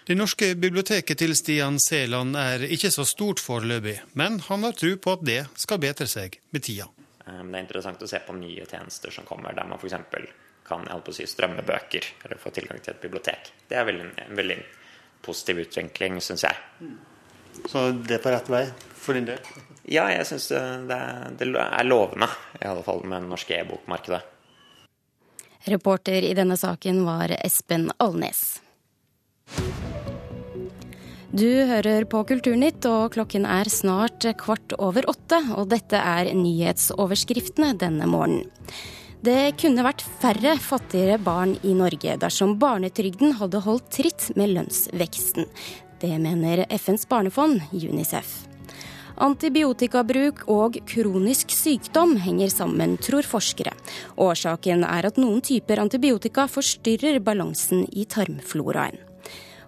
Det 0.04 0.18
norske 0.18 0.56
biblioteket 0.60 1.18
til 1.20 1.36
Stian 1.36 1.80
Seland 1.80 2.36
er 2.36 2.66
ikke 2.68 2.92
så 2.92 3.06
stort 3.08 3.40
foreløpig, 3.40 4.00
men 4.20 4.40
han 4.50 4.64
har 4.68 4.76
tro 4.76 4.96
på 4.98 5.14
at 5.16 5.24
det 5.24 5.42
skal 5.56 5.80
bedre 5.80 6.08
seg 6.12 6.40
med 6.52 6.66
tida. 6.66 6.90
Eh, 7.28 7.44
det 7.44 7.54
er 7.54 7.62
interessant 7.62 8.02
å 8.04 8.10
se 8.10 8.24
på 8.26 8.36
nye 8.40 8.66
tjenester 8.66 9.14
som 9.16 9.28
kommer, 9.30 9.56
der 9.56 9.70
man 9.70 9.80
f.eks. 9.80 9.96
kan 10.68 10.88
jeg 10.88 11.06
på 11.06 11.12
å 11.12 11.20
si, 11.20 11.28
strømme 11.28 11.64
bøker 11.68 12.10
eller 12.24 12.40
få 12.40 12.52
tilgang 12.56 12.80
til 12.82 12.96
et 12.96 13.04
bibliotek. 13.04 13.54
Det 13.70 13.78
er 13.78 13.88
veldig, 13.88 14.10
veldig 14.36 14.60
positiv 15.24 15.64
utvikling, 15.68 16.20
syns 16.24 16.48
jeg. 16.48 16.92
Så 17.70 17.92
det 17.94 18.18
er 18.18 18.24
på 18.24 18.32
rett 18.34 18.50
vei 18.50 18.66
for 18.98 19.16
din 19.16 19.28
del? 19.28 19.40
Ja, 19.84 20.08
jeg 20.14 20.28
syns 20.30 20.48
det, 20.52 20.62
det, 21.40 21.50
er 21.60 21.88
lovende, 21.88 22.30
i 22.62 22.68
alle 22.70 22.84
fall 22.86 23.04
med 23.04 23.26
det 23.26 23.32
norske 23.34 23.58
e-bokmarkedet. 23.58 24.22
Reporter 25.68 26.24
i 26.28 26.34
denne 26.36 26.56
saken 26.60 27.04
var 27.08 27.32
Espen 27.40 27.90
Alnes. 28.04 28.62
Du 31.34 31.48
hører 31.66 32.06
på 32.06 32.20
Kulturnytt, 32.30 32.86
og 32.86 33.16
klokken 33.16 33.48
er 33.50 33.66
snart 33.72 34.28
kvart 34.38 34.76
over 34.78 35.08
åtte. 35.10 35.40
Og 35.58 35.72
dette 35.72 35.98
er 35.98 36.30
nyhetsoverskriftene 36.38 37.72
denne 37.82 38.06
morgenen. 38.06 38.52
Det 39.24 39.56
kunne 39.56 39.86
vært 39.86 40.04
færre 40.20 40.58
fattigere 40.60 41.16
barn 41.24 41.56
i 41.64 41.72
Norge 41.80 42.18
dersom 42.20 42.58
barnetrygden 42.60 43.38
hadde 43.40 43.64
holdt 43.64 43.88
tritt 43.96 44.30
med 44.36 44.52
lønnsveksten. 44.52 45.48
Det 46.04 46.12
mener 46.20 46.68
FNs 46.68 47.08
barnefond, 47.08 47.64
UNICEF. 47.72 48.53
Antibiotikabruk 49.22 50.44
og 50.50 50.80
kronisk 50.90 51.54
sykdom 51.54 52.16
henger 52.24 52.50
sammen, 52.50 52.98
tror 52.98 53.28
forskere. 53.28 53.76
Årsaken 54.18 54.86
er 54.88 55.10
at 55.10 55.20
noen 55.22 55.42
typer 55.46 55.82
antibiotika 55.84 56.48
forstyrrer 56.50 57.20
balansen 57.24 57.86
i 57.94 58.08
tarmfloraen. 58.10 58.98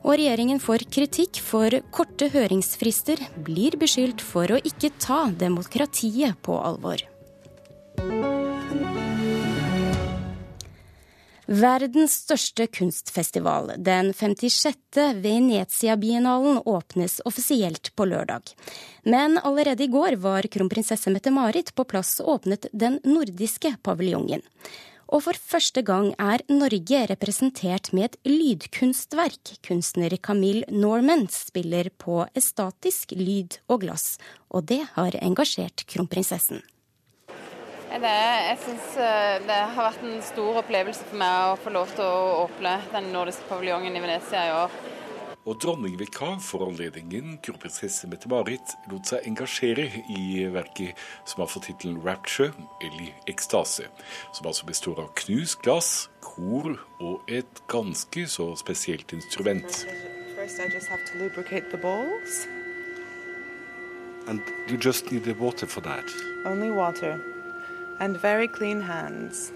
Og 0.05 0.19
regjeringen 0.19 0.61
får 0.61 0.85
kritikk 0.93 1.39
for 1.41 1.73
korte 1.93 2.29
høringsfrister, 2.33 3.21
blir 3.45 3.77
beskyldt 3.81 4.21
for 4.21 4.53
å 4.53 4.61
ikke 4.61 4.93
ta 5.01 5.25
demokratiet 5.33 6.37
på 6.45 6.59
alvor. 6.61 7.01
Verdens 11.45 12.15
største 12.23 12.65
kunstfestival, 12.73 13.75
den 13.77 14.09
56. 14.17 14.79
Venezia-biennalen, 15.21 16.57
åpnes 16.65 17.19
offisielt 17.25 17.91
på 17.95 18.07
lørdag. 18.09 18.49
Men 19.05 19.37
allerede 19.37 19.85
i 19.85 19.91
går 19.93 20.17
var 20.23 20.49
kronprinsesse 20.49 21.13
Mette-Marit 21.13 21.69
på 21.77 21.85
plass 21.85 22.17
og 22.23 22.39
åpnet 22.39 22.65
den 22.73 22.97
nordiske 23.05 23.75
paviljongen. 23.85 24.41
Og 25.13 25.21
for 25.27 25.37
første 25.37 25.85
gang 25.85 26.15
er 26.17 26.41
Norge 26.49 27.05
representert 27.13 27.91
med 27.93 28.09
et 28.09 28.17
lydkunstverk. 28.25 29.59
Kunstner 29.61 30.17
Camille 30.17 30.65
Norman 30.73 31.27
spiller 31.29 31.91
på 32.01 32.23
estatisk 32.33 33.13
lyd 33.13 33.59
og 33.69 33.85
glass, 33.85 34.15
og 34.49 34.65
det 34.73 34.81
har 34.97 35.21
engasjert 35.21 35.85
kronprinsessen. 35.85 36.65
Det, 37.85 38.15
jeg 38.49 38.57
synes 38.63 38.97
eh, 38.99 39.37
det 39.45 39.59
har 39.75 39.87
vært 39.87 40.03
en 40.03 40.19
stor 40.25 40.59
opplevelse 40.63 41.05
for 41.07 41.21
meg 41.21 41.53
å 41.53 41.55
få 41.61 41.71
lov 41.73 41.93
til 41.95 42.03
å 42.03 42.43
åpne 42.43 42.75
den 42.91 43.11
nordiske 43.13 43.47
paviljongen 43.49 43.95
i 43.95 44.03
Venezia 44.03 44.43
i 44.49 44.53
år 44.57 44.83
og 45.45 45.59
dronningvikar 45.61 46.39
for 46.41 46.65
anledningen, 46.65 47.37
kronprinsesse 47.45 48.07
Mette-Marit, 48.09 48.73
lot 48.89 49.11
seg 49.11 49.27
engasjere 49.29 49.85
i 50.09 50.47
verket 50.49 50.97
som 51.29 51.43
har 51.43 51.51
fått 51.51 51.67
tittelen 51.69 52.01
'Rapture', 52.01 52.53
eller 52.81 53.13
'Ekstase', 53.27 53.85
som 54.33 54.47
altså 54.47 54.65
består 54.65 54.99
av 54.99 55.13
knust 55.13 55.61
glass, 55.61 56.09
kor 56.21 56.79
og 56.99 57.21
et 57.27 57.61
ganske 57.67 58.27
så 58.27 58.55
spesielt 58.55 59.13
instrument. 59.13 59.85
First 60.35 60.59
I 60.59 60.73
just 60.73 60.89
have 60.89 61.05
to 61.11 61.17
lubricate 61.17 61.69
the 61.71 61.77
bowls. 61.77 62.47
And 64.27 64.41
you 64.67 64.77
just 64.77 65.11
need 65.11 65.23
the 65.23 65.33
water 65.33 65.67
for 65.67 65.81
that? 65.81 66.05
Only 66.45 66.71
water. 66.71 67.34
And 67.99 68.17
very 68.17 68.47
clean 68.47 68.81
hands. 68.81 69.51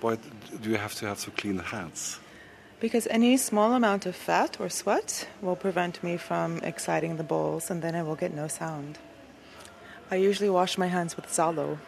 Why 0.00 0.18
do 0.62 0.70
you 0.70 0.76
have 0.76 0.94
to 0.96 1.06
have 1.06 1.18
so 1.18 1.30
clean 1.30 1.58
hands? 1.58 2.20
Because 2.80 3.06
any 3.10 3.38
small 3.38 3.72
amount 3.72 4.04
of 4.04 4.14
fat 4.14 4.60
or 4.60 4.68
sweat 4.68 5.26
will 5.40 5.56
prevent 5.56 6.02
me 6.02 6.18
from 6.18 6.58
exciting 6.58 7.16
the 7.16 7.22
bowls, 7.22 7.70
and 7.70 7.80
then 7.80 7.94
I 7.94 8.02
will 8.02 8.16
get 8.16 8.34
no 8.34 8.48
sound. 8.48 8.98
I 10.10 10.16
usually 10.16 10.50
wash 10.50 10.76
my 10.76 10.88
hands 10.88 11.16
with 11.16 11.26
Zalo. 11.26 11.78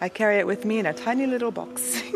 I 0.00 0.10
carry 0.10 0.38
it 0.38 0.46
with 0.46 0.64
me 0.64 0.78
in 0.78 0.86
a 0.86 0.92
tiny 0.92 1.26
little 1.26 1.50
box. 1.50 2.02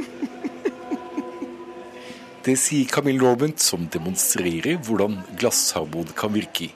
Det 2.44 2.56
sier 2.58 2.88
Camille 2.90 3.22
Normand, 3.22 3.60
som 3.62 3.86
demonstrerer 3.86 4.74
hvordan 4.82 5.20
glassharmon 5.38 6.08
kan 6.18 6.34
virke. 6.34 6.72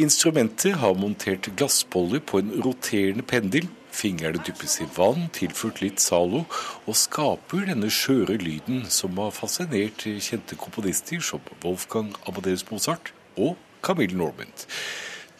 Instrumentet 0.00 0.78
har 0.80 0.94
montert 0.96 1.50
glassboller 1.56 2.22
på 2.24 2.38
en 2.40 2.54
roterende 2.64 3.22
pendel 3.22 3.68
Fingrene 3.92 4.40
dyppes 4.46 4.78
i 4.80 4.86
vann, 4.96 5.28
tilført 5.34 5.82
litt 5.82 6.00
Zalo, 6.02 6.44
og 6.86 6.96
skaper 6.98 7.66
denne 7.68 7.90
skjøre 7.92 8.38
lyden 8.40 8.84
som 8.92 9.18
har 9.20 9.34
fascinert 9.34 10.06
kjente 10.06 10.58
komponister 10.60 11.22
som 11.24 11.42
Wolfgang 11.64 12.12
Amadeus 12.30 12.66
Mozart 12.70 13.12
og 13.36 13.58
Camille 13.82 14.16
Normand. 14.16 14.66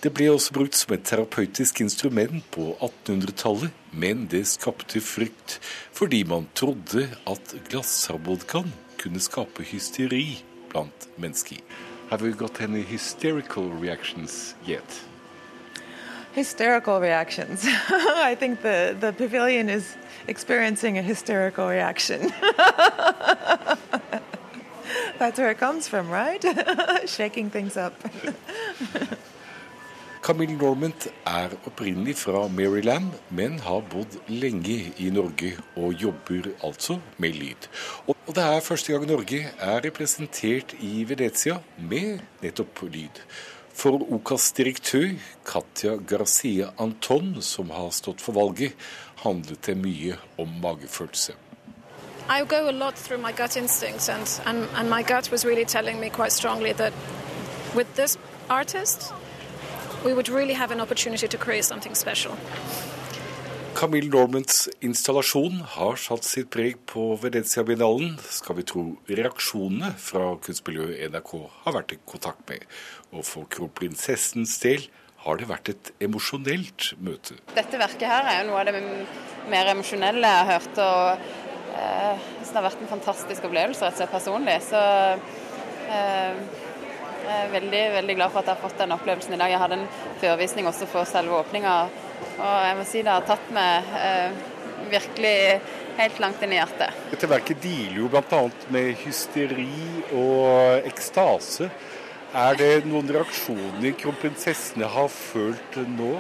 Det 0.00 0.14
ble 0.16 0.30
også 0.33 0.54
brukt 0.57 0.78
som 0.78 0.95
et 0.97 1.04
terapeutisk 1.04 1.83
instrument 1.85 2.40
på 2.54 2.71
1800-tallet, 2.78 3.75
men 3.92 4.25
det 4.33 4.47
skapte 4.49 5.02
frykt 5.04 5.59
fordi 5.92 6.23
man 6.25 6.49
trodde 6.57 7.04
at 7.28 7.54
glassharmonikaen 7.69 8.73
kunne 9.00 9.21
skape 9.21 9.66
hysteri 9.69 10.40
blant 10.73 11.09
mennesker. 11.21 11.61
Have 12.11 12.25
vi 12.25 12.33
got 12.33 12.61
any 12.61 12.83
hysterical 12.83 13.69
reactions 13.83 14.57
yet? 14.66 15.09
Hysterical 16.32 17.00
reactions. 17.00 17.64
I 17.66 18.34
think 18.38 18.62
the, 18.62 18.96
the 18.99 19.12
pavilion 19.12 19.68
is 19.68 19.96
experiencing 20.28 20.99
a 20.99 21.02
hysterical 21.02 21.68
reaction. 21.68 22.32
That's 25.18 25.38
where 25.38 25.50
it 25.50 25.58
comes 25.58 25.87
from, 25.87 26.08
right? 26.08 26.42
Shaking 27.06 27.50
things 27.50 27.76
up. 27.76 27.94
Camille 30.22 30.56
Normand 30.56 31.08
er 31.26 31.49
opprinnelig 31.66 32.16
fra 32.16 32.49
Maryland, 32.49 33.04
men 33.28 33.58
har 33.60 33.80
bodd 33.80 34.18
lenge 34.28 34.92
i 34.99 35.10
Norge 35.10 35.54
og 35.76 35.92
jobber 35.92 36.50
altså 36.64 36.99
med 37.16 37.32
lyd. 37.32 37.68
Og 38.06 38.16
det 38.34 38.44
er 38.44 38.60
første 38.60 38.92
gang 38.92 39.06
Norge 39.08 39.40
er 39.58 39.80
representert 39.84 40.75
i 40.80 41.04
Venezia 41.08 41.56
med 41.78 42.20
nettopp 42.42 42.82
lyd. 42.82 43.25
For 43.80 43.96
OCAs 44.12 44.52
direktør 44.52 45.14
Katja 45.49 45.94
Garcia 45.96 46.66
Anton, 46.78 47.38
som 47.40 47.70
har 47.72 47.88
stått 47.96 48.20
for 48.20 48.37
valget, 48.37 48.75
handlet 49.22 49.62
det 49.64 49.76
mye 49.80 50.18
om 50.37 50.50
magefølelse. 50.60 51.32
I 52.28 52.44
go 52.44 52.68
a 52.68 52.72
lot 52.72 52.94
through 52.94 53.22
my 53.22 53.32
gut 53.32 53.56
instincts, 53.56 54.10
and, 54.10 54.28
and, 54.44 54.68
and 54.76 54.90
my 54.90 55.02
gut 55.02 55.30
was 55.32 55.46
really 55.46 55.64
telling 55.64 55.99
me 55.99 56.10
quite 56.10 56.32
strongly 56.32 56.72
that 56.72 56.92
with 57.75 57.88
this 57.96 58.18
artist, 58.50 59.14
we 60.04 60.12
would 60.12 60.28
really 60.28 60.54
have 60.54 60.70
an 60.70 60.80
opportunity 60.80 61.26
to 61.26 61.38
create 61.38 61.64
something 61.64 61.94
special. 61.94 62.37
Camille 63.80 64.10
Normands 64.12 64.66
installasjon 64.84 65.62
har 65.72 65.94
satt 65.96 66.26
sitt 66.28 66.50
preg 66.52 66.75
på 66.90 67.14
Venezia-biennalen, 67.22 68.18
skal 68.20 68.58
vi 68.58 68.64
tro 68.68 68.82
reaksjonene 69.08 69.94
fra 69.96 70.34
kunstmiljøet 70.44 71.06
NRK 71.08 71.30
har 71.62 71.75
vært 71.78 71.94
i 71.94 71.99
kontakt 72.04 72.42
med. 72.50 72.66
Og 73.16 73.25
for 73.25 73.49
kronprinsessens 73.49 74.58
del 74.60 74.84
har 75.25 75.40
det 75.40 75.49
vært 75.49 75.70
et 75.72 75.90
emosjonelt 76.04 76.90
møte. 77.00 77.38
Dette 77.56 77.80
verket 77.80 78.04
her 78.10 78.28
er 78.28 78.42
jo 78.42 78.50
noe 78.50 78.60
av 78.60 78.68
det 78.68 78.82
mer 79.49 79.72
emosjonelle 79.72 80.34
jeg 80.34 80.42
har 80.42 80.52
hørt. 80.52 80.82
og 80.84 81.25
eh, 81.80 82.28
Det 82.37 82.52
har 82.58 82.68
vært 82.68 82.84
en 82.84 82.92
fantastisk 82.92 83.49
opplevelse 83.49 83.87
rett 83.87 83.96
og 83.96 84.02
slett 84.02 84.12
personlig. 84.12 84.58
Så 84.68 84.84
eh, 85.96 86.44
jeg 87.25 87.40
er 87.46 87.56
veldig, 87.56 87.82
veldig 87.96 88.20
glad 88.20 88.37
for 88.37 88.42
at 88.44 88.52
jeg 88.52 88.58
har 88.58 88.68
fått 88.68 88.84
den 88.84 88.92
opplevelsen 89.00 89.38
i 89.38 89.40
dag. 89.40 89.56
Jeg 89.56 89.64
hadde 89.64 89.80
en 89.80 89.90
førvisning 90.20 90.68
også 90.68 90.92
for 90.92 91.08
selve 91.08 91.40
åpninga 91.40 91.80
og 92.38 92.56
jeg 92.66 92.78
må 92.78 92.86
si 92.88 93.04
det 93.04 93.12
har 93.12 93.26
tatt 93.28 93.52
meg 93.54 93.94
eh, 94.00 94.40
virkelig 94.90 95.36
helt 96.00 96.20
langt 96.22 96.42
inn 96.42 96.54
i 96.54 96.58
hjertet. 96.60 96.98
Dette 97.12 97.30
verket 97.30 97.62
dealer 97.62 98.02
jo 98.02 98.10
bl.a. 98.12 98.42
med 98.72 98.92
hysteri 99.04 99.70
og 100.16 100.88
ekstase. 100.88 101.70
Er 102.30 102.54
det 102.54 102.84
noen 102.86 103.08
reaksjoner 103.10 103.96
kronprinsessene 103.98 104.86
har 104.86 105.08
følt 105.10 105.80
nå? 105.96 106.12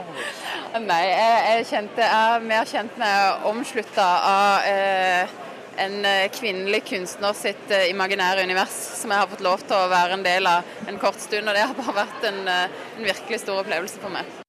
Nei, 0.82 1.04
jeg, 1.06 1.36
jeg, 1.46 1.68
kjente, 1.70 2.02
jeg 2.02 2.34
er 2.34 2.48
mer 2.50 2.66
kjent 2.66 2.98
med 2.98 3.46
omslutta 3.50 4.08
av 4.26 4.66
eh, 4.66 5.38
en 5.80 6.30
kvinnelig 6.34 6.82
kunstner 6.84 7.32
sitt 7.32 7.70
eh, 7.70 7.90
imaginære 7.90 8.44
univers, 8.44 8.76
som 9.00 9.10
jeg 9.12 9.22
har 9.22 9.30
fått 9.30 9.46
lov 9.46 9.64
til 9.64 9.78
å 9.78 9.88
være 9.92 10.18
en 10.18 10.26
del 10.26 10.50
av 10.50 10.88
en 10.90 11.00
kort 11.00 11.20
stund. 11.22 11.48
Og 11.48 11.56
det 11.56 11.64
har 11.64 11.78
bare 11.78 11.98
vært 12.02 12.30
en, 12.32 12.46
eh, 12.48 12.78
en 12.98 13.10
virkelig 13.12 13.44
stor 13.46 13.62
opplevelse 13.64 14.02
for 14.02 14.18
meg. 14.18 14.39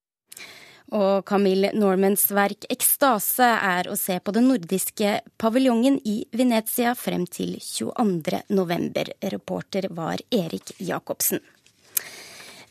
Og 0.91 1.23
Camille 1.23 1.71
Normans 1.71 2.25
verk 2.35 2.65
'Ekstase' 2.67 3.47
er 3.47 3.87
å 3.87 3.95
se 3.95 4.19
på 4.19 4.33
den 4.35 4.49
nordiske 4.51 5.21
paviljongen 5.39 6.01
i 6.03 6.25
Venezia 6.35 6.91
frem 6.95 7.25
til 7.25 7.55
22. 7.63 8.43
november. 8.49 9.07
Reporter 9.23 9.87
var 9.89 10.19
Erik 10.29 10.75
Jacobsen. 10.79 11.39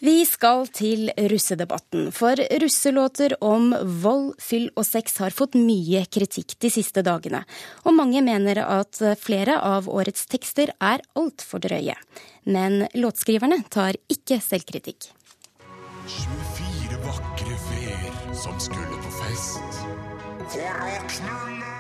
Vi 0.02 0.24
skal 0.24 0.66
til 0.72 1.10
russedebatten, 1.12 2.06
for 2.12 2.32
russelåter 2.62 3.34
om 3.44 3.74
vold, 4.00 4.30
fyll 4.40 4.70
og 4.72 4.86
sex 4.88 5.18
har 5.20 5.34
fått 5.36 5.58
mye 5.60 6.06
kritikk 6.08 6.54
de 6.64 6.70
siste 6.72 7.04
dagene. 7.04 7.42
Og 7.84 7.92
mange 7.98 8.22
mener 8.24 8.62
at 8.64 8.96
flere 9.20 9.58
av 9.60 9.88
årets 9.92 10.24
tekster 10.24 10.72
er 10.80 11.04
altfor 11.12 11.60
drøye. 11.60 11.96
Men 12.48 12.86
låtskriverne 12.96 13.60
tar 13.68 14.00
ikke 14.08 14.40
selvkritikk. 14.40 15.12
24 16.08 17.04
vakre 17.04 17.60
som 18.40 18.60
skulle 18.60 18.96
på 19.04 19.10
fest. 19.20 19.80
For 20.48 20.84
å 20.86 21.00
knulle! 21.12 21.74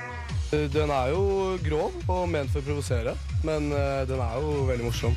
Den 0.74 0.90
er 0.90 1.12
jo 1.12 1.22
grov 1.62 1.94
og 2.10 2.24
ment 2.28 2.50
for 2.50 2.60
å 2.60 2.66
provosere, 2.66 3.14
men 3.46 3.70
eh, 3.70 4.02
den 4.10 4.18
er 4.20 4.40
jo 4.42 4.66
veldig 4.68 4.88
morsom. 4.88 5.14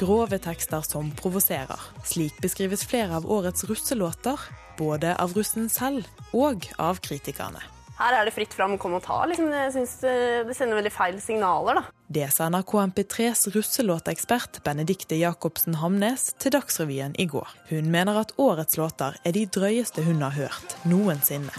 Grove 0.00 0.40
tekster 0.42 0.82
som 0.84 1.12
provoserer. 1.20 1.86
Slik 2.08 2.40
beskrives 2.42 2.86
flere 2.88 3.20
av 3.20 3.28
årets 3.30 3.68
russelåter, 3.68 4.40
både 4.80 5.14
av 5.20 5.36
russen 5.36 5.70
selv 5.72 6.08
og 6.32 6.66
av 6.82 6.98
kritikerne. 7.04 7.75
Her 7.96 8.12
er 8.12 8.28
det 8.28 8.34
fritt 8.36 8.52
fram, 8.52 8.76
kom 8.76 8.98
og 8.98 9.04
ta. 9.06 9.22
Liksom. 9.24 9.48
Jeg 9.48 9.72
synes 9.72 9.94
det, 10.02 10.16
det 10.50 10.56
sender 10.58 10.76
veldig 10.76 10.92
feil 10.92 11.16
signaler. 11.24 11.80
da. 11.80 11.84
Det 12.12 12.28
sa 12.34 12.50
NRK 12.52 12.74
MP3s 12.92 13.48
russelåtekspert 13.54 14.60
Benedikte 14.66 15.16
Jacobsen 15.16 15.78
Hamnes 15.80 16.28
til 16.36 16.52
Dagsrevyen 16.52 17.16
i 17.16 17.24
går. 17.30 17.48
Hun 17.72 17.88
mener 17.90 18.20
at 18.20 18.36
årets 18.36 18.76
låter 18.76 19.16
er 19.24 19.32
de 19.32 19.46
drøyeste 19.48 20.04
hun 20.04 20.20
har 20.20 20.36
hørt 20.36 20.76
noensinne. 20.84 21.56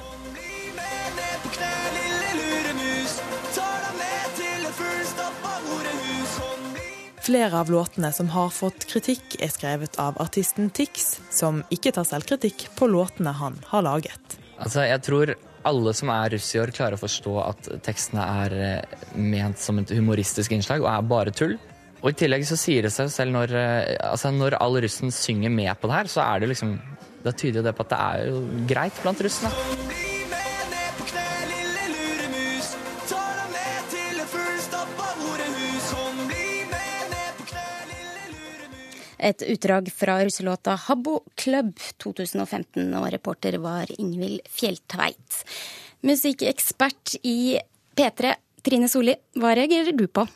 Flere 7.27 7.59
av 7.59 7.67
låtene 7.67 8.13
som 8.15 8.29
har 8.31 8.53
fått 8.55 8.85
kritikk, 8.87 9.41
er 9.43 9.49
skrevet 9.51 9.97
av 9.99 10.15
artisten 10.23 10.69
Tix, 10.69 11.17
som 11.33 11.65
ikke 11.73 11.91
tar 11.97 12.07
selvkritikk 12.07 12.69
på 12.77 12.87
låtene 12.87 13.33
han 13.35 13.57
har 13.73 13.83
laget. 13.83 14.37
Altså, 14.57 14.85
jeg 14.87 15.01
tror 15.03 15.33
alle 15.67 15.93
som 15.97 16.11
er 16.13 16.35
russ 16.35 16.49
i 16.55 16.61
år, 16.61 16.73
klarer 16.75 16.97
å 16.97 17.01
forstå 17.01 17.33
at 17.43 17.71
tekstene 17.85 18.27
er 18.43 18.57
eh, 18.57 18.99
ment 19.17 19.59
som 19.61 19.79
et 19.81 19.93
humoristisk 19.95 20.53
innslag 20.55 20.85
og 20.85 20.91
er 20.91 21.09
bare 21.09 21.33
tull. 21.35 21.57
Og 22.03 22.11
i 22.11 22.17
tillegg 22.17 22.45
så 22.45 22.57
sier 22.59 22.85
det 22.85 22.93
seg 22.93 23.09
selv 23.13 23.33
når, 23.35 23.55
eh, 23.57 23.95
altså 24.11 24.31
når 24.33 24.59
all 24.61 24.77
russen 24.83 25.13
synger 25.13 25.53
med 25.53 25.73
på 25.81 25.89
det 25.89 26.01
her, 26.01 26.11
så 26.11 26.25
er 26.27 26.43
det 26.43 26.53
liksom 26.53 26.77
Da 27.25 27.31
tyder 27.33 27.59
jo 27.59 27.63
det 27.65 27.73
på 27.75 27.83
at 27.83 27.89
det 27.91 27.97
er 27.99 28.27
jo 28.29 28.43
greit 28.69 29.01
blant 29.03 29.23
russen. 29.25 30.05
Et 39.19 39.43
utdrag 39.49 39.89
fra 39.91 40.19
russelåta 40.23 40.77
'Habbo 40.77 41.23
Club' 41.35 41.79
2015, 41.97 42.93
og 42.93 43.11
reporter 43.11 43.57
var 43.57 43.85
Ingvild 43.97 44.41
Fjelltveit. 44.49 45.43
Musikkekspert 46.05 47.15
i 47.23 47.57
P3, 47.97 48.35
Trine 48.61 48.89
Solli, 48.89 49.15
hva 49.35 49.55
reagerer 49.57 49.97
du 49.97 50.05
på? 50.07 50.27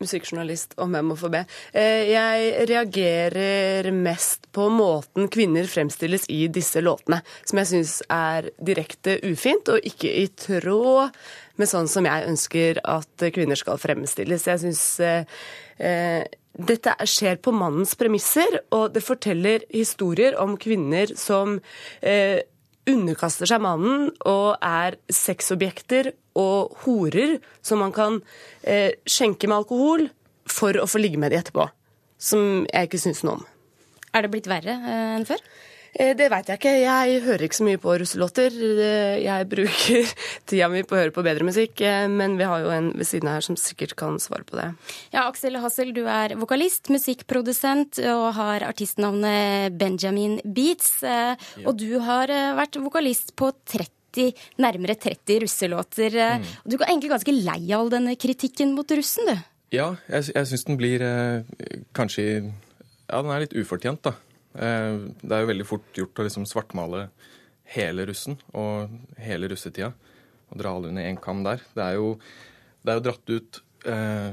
Musikkjournalist 0.00 0.72
og 0.80 0.88
memofobe. 0.88 1.44
Eh, 1.74 2.08
Jeg 2.08 2.68
reagerer 2.70 3.92
mest 3.92 4.48
på 4.52 4.70
måten 4.72 5.28
kvinner 5.28 5.68
fremstilles 5.68 6.24
i 6.30 6.48
disse 6.48 6.80
låtene, 6.80 7.20
som 7.44 7.58
jeg 7.58 7.66
syns 7.66 8.02
er 8.08 8.48
direkte 8.64 9.20
ufint 9.28 9.68
og 9.68 9.84
ikke 9.84 10.08
i 10.08 10.26
tråd 10.28 11.12
med 11.58 11.68
sånn 11.68 11.88
som 11.88 12.04
jeg 12.08 12.28
ønsker 12.30 12.80
at 12.82 13.26
kvinner 13.34 13.56
skal 13.56 13.76
fremstilles. 13.76 14.46
Jeg 14.48 14.62
syns 14.64 15.00
eh, 15.00 15.24
eh, 15.78 16.24
dette 16.68 16.94
skjer 17.08 17.40
på 17.42 17.52
mannens 17.54 17.96
premisser, 17.98 18.60
og 18.74 18.94
det 18.94 19.02
forteller 19.04 19.64
historier 19.72 20.36
om 20.40 20.56
kvinner 20.60 21.12
som 21.18 21.58
eh, 22.00 22.40
underkaster 22.90 23.48
seg 23.50 23.62
mannen 23.62 24.08
og 24.28 24.56
er 24.64 24.96
sexobjekter 25.12 26.12
og 26.38 26.76
horer 26.84 27.38
som 27.62 27.82
man 27.84 27.94
kan 27.94 28.20
eh, 28.62 28.96
skjenke 29.08 29.50
med 29.50 29.62
alkohol 29.62 30.08
for 30.50 30.76
å 30.80 30.88
få 30.90 31.02
ligge 31.02 31.20
med 31.20 31.32
de 31.32 31.40
etterpå. 31.40 31.68
Som 32.20 32.66
jeg 32.68 32.88
ikke 32.88 33.00
syns 33.00 33.22
noe 33.24 33.40
om. 33.40 33.44
Er 34.14 34.26
det 34.26 34.32
blitt 34.32 34.50
verre 34.50 34.76
eh, 34.76 35.16
enn 35.18 35.28
før? 35.28 35.42
Eh, 35.94 36.14
Det 36.16 36.28
veit 36.30 36.46
jeg 36.46 36.58
ikke. 36.60 36.72
Jeg 36.84 37.20
hører 37.24 37.44
ikke 37.46 37.58
så 37.58 37.66
mye 37.66 37.80
på 37.82 37.94
russelåter. 37.98 38.54
Eh, 38.54 39.16
Jeg 39.24 39.48
bruker 39.50 40.12
tida 40.50 40.68
mi 40.70 40.82
på 40.86 40.94
å 40.94 41.00
høre 41.00 41.14
på 41.14 41.24
bedre 41.26 41.46
musikk, 41.48 41.80
eh, 41.82 42.06
men 42.08 42.36
vi 42.38 42.46
har 42.46 42.60
jo 42.62 42.70
en 42.74 42.92
ved 42.94 43.08
siden 43.08 43.28
av 43.30 43.38
her 43.40 43.46
som 43.48 43.58
sikkert 43.58 43.96
kan 43.98 44.18
svare 44.22 44.46
på 44.46 44.56
det. 44.60 44.68
Ja, 45.12 45.26
Aksel 45.28 45.58
Hassel, 45.60 45.92
du 45.96 46.04
er 46.06 46.36
vokalist, 46.38 46.88
musikkprodusent 46.94 47.98
og 48.14 48.26
har 48.38 48.64
artistnavnet 48.68 49.76
Benjamin 49.80 50.38
Beats. 50.44 51.00
Og 51.66 51.74
du 51.78 51.98
har 52.06 52.30
vært 52.56 52.78
vokalist 52.80 53.34
på 53.38 53.50
30, 53.66 54.32
nærmere 54.62 54.96
30 54.98 55.42
russelåter. 55.44 56.14
Mm. 56.40 56.46
Du 56.66 56.76
er 56.78 56.88
egentlig 56.88 57.12
ganske 57.12 57.34
lei 57.34 57.60
av 57.74 57.84
all 57.84 57.92
denne 57.92 58.16
kritikken 58.18 58.72
mot 58.74 58.90
russen, 58.90 59.26
du. 59.30 59.36
Ja, 59.70 59.92
jeg, 60.10 60.32
jeg 60.34 60.48
syns 60.50 60.64
den 60.66 60.78
blir 60.80 61.02
eh, 61.06 61.44
kanskje 61.94 62.24
Ja, 62.50 63.20
den 63.22 63.30
er 63.30 63.44
litt 63.44 63.54
ufortjent, 63.54 64.02
da. 64.06 64.16
Eh, 64.54 64.96
det 65.22 65.34
er 65.34 65.44
jo 65.44 65.50
veldig 65.52 65.66
fort 65.68 65.96
gjort 65.96 66.20
å 66.22 66.26
liksom 66.26 66.46
svartmale 66.48 67.08
hele 67.70 68.06
russen 68.08 68.38
og 68.58 68.90
hele 69.22 69.50
russetida. 69.50 69.92
Og 70.50 70.58
dra 70.58 70.72
alle 70.74 70.90
under 70.90 71.06
én 71.06 71.20
kam 71.22 71.44
der. 71.46 71.62
Det 71.76 71.84
er 71.84 71.98
jo, 72.00 72.14
det 72.82 72.92
er 72.92 72.98
jo 72.98 73.04
dratt 73.06 73.34
ut 73.34 73.60
eh, 73.86 74.30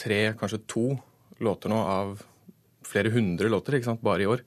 tre, 0.00 0.20
kanskje 0.40 0.60
to 0.68 0.86
låter 1.40 1.72
nå 1.72 1.78
av 1.80 2.18
flere 2.90 3.12
hundre 3.14 3.48
låter, 3.52 3.78
ikke 3.78 3.92
sant, 3.92 4.04
bare 4.04 4.26
i 4.26 4.28
år. 4.28 4.42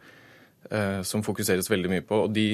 Eh, 0.69 1.01
som 1.07 1.23
fokuseres 1.25 1.69
veldig 1.71 1.91
mye 1.91 2.05
på. 2.05 2.25
Og 2.27 2.33
de 2.35 2.47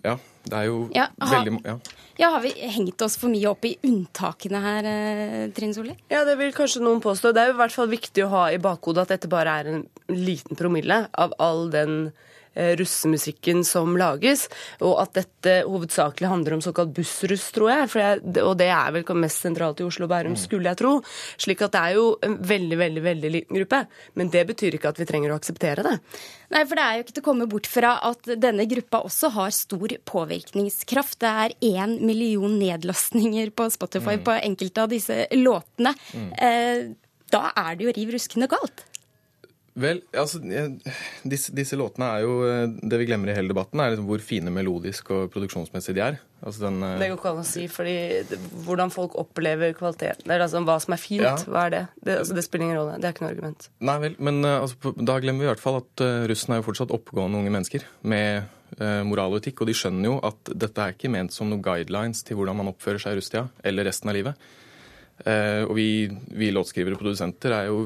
Ja, 0.00 0.16
det 0.48 0.56
er 0.56 0.66
jo 0.70 0.88
Ja, 0.96 1.10
veldig 1.20 1.60
ja. 1.66 1.78
Ja, 2.20 2.28
Har 2.28 2.40
vi 2.40 2.50
hengt 2.52 3.00
oss 3.00 3.14
for 3.16 3.32
mye 3.32 3.48
opp 3.48 3.64
i 3.64 3.78
unntakene 3.88 4.60
her, 4.60 4.84
eh, 4.84 5.50
Trine 5.56 5.72
Solli? 5.72 5.94
Ja, 6.12 6.20
det 6.28 6.34
vil 6.36 6.52
kanskje 6.52 6.82
noen 6.84 7.00
påstå. 7.00 7.32
Det 7.32 7.40
er 7.40 7.46
jo 7.48 7.54
i 7.54 7.60
hvert 7.62 7.72
fall 7.72 7.88
viktig 7.88 8.26
å 8.26 8.28
ha 8.28 8.42
i 8.52 8.58
bakhodet 8.60 9.06
at 9.06 9.14
dette 9.14 9.30
bare 9.32 9.54
er 9.60 9.70
en 9.70 9.86
liten 10.12 10.54
promille 10.54 11.08
av 11.16 11.32
all 11.40 11.70
den 11.72 12.12
russemusikken 12.54 13.62
som 13.64 13.96
lages, 14.00 14.48
og 14.80 14.98
at 15.02 15.14
dette 15.20 15.54
hovedsakelig 15.68 16.28
handler 16.28 16.56
om 16.56 16.62
såkalt 16.64 16.92
bussruss, 16.96 17.50
tror 17.54 17.70
jeg. 17.70 17.90
For 17.92 18.02
jeg 18.02 18.42
og 18.42 18.56
det 18.58 18.68
er 18.74 18.90
vel 18.96 19.04
mest 19.20 19.44
sentralt 19.44 19.80
i 19.80 19.86
Oslo 19.86 20.08
og 20.08 20.10
Bærum, 20.12 20.36
skulle 20.36 20.70
jeg 20.72 20.80
tro. 20.80 20.96
Slik 21.40 21.62
at 21.62 21.72
det 21.76 21.80
er 21.80 21.96
jo 21.98 22.06
en 22.26 22.36
veldig, 22.36 22.78
veldig, 22.80 23.02
veldig 23.06 23.30
liten 23.36 23.60
gruppe. 23.60 23.84
Men 24.18 24.30
det 24.34 24.46
betyr 24.50 24.76
ikke 24.76 24.90
at 24.90 25.00
vi 25.00 25.08
trenger 25.08 25.32
å 25.32 25.38
akseptere 25.40 25.86
det. 25.86 25.96
Nei, 26.50 26.64
for 26.66 26.74
det 26.74 26.84
er 26.84 26.96
jo 26.98 27.04
ikke 27.04 27.14
til 27.14 27.22
å 27.22 27.28
komme 27.28 27.46
bort 27.50 27.68
fra 27.70 27.94
at 28.10 28.32
denne 28.42 28.66
gruppa 28.66 29.04
også 29.06 29.30
har 29.36 29.54
stor 29.54 29.94
påvirkningskraft. 30.10 31.20
Det 31.22 31.30
er 31.44 31.56
én 31.62 32.00
million 32.02 32.58
nedlastninger 32.58 33.50
på 33.54 33.70
Spotify 33.70 34.16
Mm. 34.18 34.24
på 34.24 34.32
enkelte 34.42 34.82
av 34.82 34.88
disse 34.90 35.26
låtene. 35.32 35.94
Mm. 36.12 36.30
Eh, 36.38 36.94
da 37.30 37.52
er 37.56 37.76
det 37.76 37.84
jo 37.86 37.92
riv 37.94 38.14
ruskende 38.14 38.48
galt. 38.50 38.84
Vel, 39.78 40.00
altså, 40.18 40.40
disse, 41.22 41.52
disse 41.54 41.76
låtene 41.78 42.08
er 42.10 42.24
jo 42.24 42.32
eh, 42.42 42.72
Det 42.90 42.98
vi 42.98 43.06
glemmer 43.06 43.30
i 43.30 43.36
hele 43.36 43.52
debatten, 43.52 43.78
er 43.78 43.92
liksom 43.92 44.08
hvor 44.08 44.22
fine 44.24 44.50
melodisk 44.50 45.12
og 45.14 45.28
produksjonsmessig 45.30 45.94
de 45.94 46.02
er. 46.02 46.18
Altså 46.42 46.64
den, 46.66 46.80
eh, 46.82 46.96
Det 46.98 47.08
går 47.12 47.18
ikke 47.20 47.30
an 47.30 47.42
å 47.42 47.46
si, 47.46 47.66
fordi 47.70 47.94
hvordan 48.66 48.90
folk 48.90 49.14
opplever 49.22 49.72
kvaliteten. 49.78 50.26
Eller 50.26 50.46
altså, 50.48 50.64
hva 50.66 50.78
som 50.82 50.96
er 50.96 51.02
fint, 51.02 51.22
Ja. 51.22 51.36
hva 51.46 51.66
er 51.68 51.70
det? 51.76 51.82
Det, 52.02 52.18
altså, 52.18 52.34
det 52.34 52.44
spiller 52.48 52.66
ingen 52.66 52.80
rolle. 52.80 52.96
Det 52.98 53.06
er 53.06 53.14
ikke 53.14 53.26
noe 53.26 53.34
argument. 53.36 53.68
Nei 53.80 53.98
vel, 54.02 54.16
men 54.18 54.40
eh, 54.44 54.56
altså, 54.60 54.94
da 54.98 55.18
glemmer 55.22 55.44
vi 55.44 55.46
i 55.46 55.52
hvert 55.52 55.62
fall 55.62 55.78
at 55.84 56.04
russen 56.32 56.54
er 56.56 56.60
jo 56.62 56.66
fortsatt 56.72 56.96
oppegående 56.98 57.38
unge 57.38 57.54
mennesker 57.54 57.86
med 58.02 58.42
eh, 58.80 59.02
moral 59.06 59.36
og 59.38 59.44
etikk, 59.44 59.62
og 59.62 59.70
de 59.70 59.78
skjønner 59.78 60.10
jo 60.10 60.18
at 60.26 60.50
dette 60.50 60.82
er 60.82 60.96
ikke 60.98 61.12
ment 61.14 61.32
som 61.32 61.46
noen 61.48 61.62
guidelines 61.62 62.24
til 62.26 62.36
hvordan 62.40 62.58
man 62.58 62.72
oppfører 62.74 62.98
seg 63.02 63.14
i 63.14 63.20
russetida 63.20 63.46
eller 63.62 63.86
resten 63.86 64.10
av 64.10 64.18
livet. 64.18 64.50
Eh, 65.24 65.62
og 65.62 65.74
vi, 65.78 65.88
vi 66.34 66.50
låtskrivere 66.50 66.96
og 66.98 67.02
produsenter 67.06 67.54
er 67.54 67.70
jo 67.70 67.84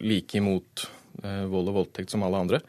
like 0.00 0.38
imot 0.38 0.86
vold 1.22 1.68
og 1.68 1.74
voldtekt 1.82 2.10
som 2.10 2.22
alle 2.26 2.40
andre. 2.46 2.62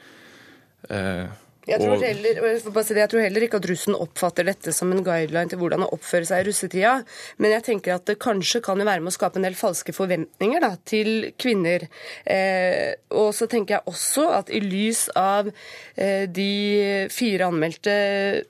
Eh, 0.90 1.28
Jeg 1.66 1.80
tror, 1.80 1.96
heller, 1.96 2.40
jeg 2.44 3.08
tror 3.08 3.22
heller 3.24 3.44
ikke 3.46 3.56
at 3.62 3.68
russen 3.70 3.96
oppfatter 3.96 4.44
dette 4.44 4.74
som 4.76 4.90
en 4.92 5.00
guideline 5.00 5.48
til 5.48 5.62
hvordan 5.62 5.86
å 5.86 5.94
oppføre 5.96 6.28
seg 6.28 6.42
i 6.42 6.48
russetida. 6.50 7.06
Men 7.40 7.54
jeg 7.56 7.64
tenker 7.64 7.94
at 7.96 8.04
det 8.10 8.18
kanskje 8.20 8.60
kan 8.66 8.82
være 8.84 9.00
med 9.00 9.14
å 9.14 9.16
skape 9.16 9.40
en 9.40 9.48
del 9.48 9.56
falske 9.56 9.96
forventninger 9.96 10.60
da, 10.60 10.74
til 10.84 11.30
kvinner. 11.40 11.86
Eh, 12.28 12.92
og 13.16 13.32
så 13.38 13.48
tenker 13.48 13.78
jeg 13.78 13.94
også 13.94 14.26
at 14.42 14.52
i 14.52 14.60
lys 14.60 15.06
av 15.16 15.54
eh, 15.96 16.26
de 16.28 17.08
fire 17.16 17.48
anmeldte 17.48 17.96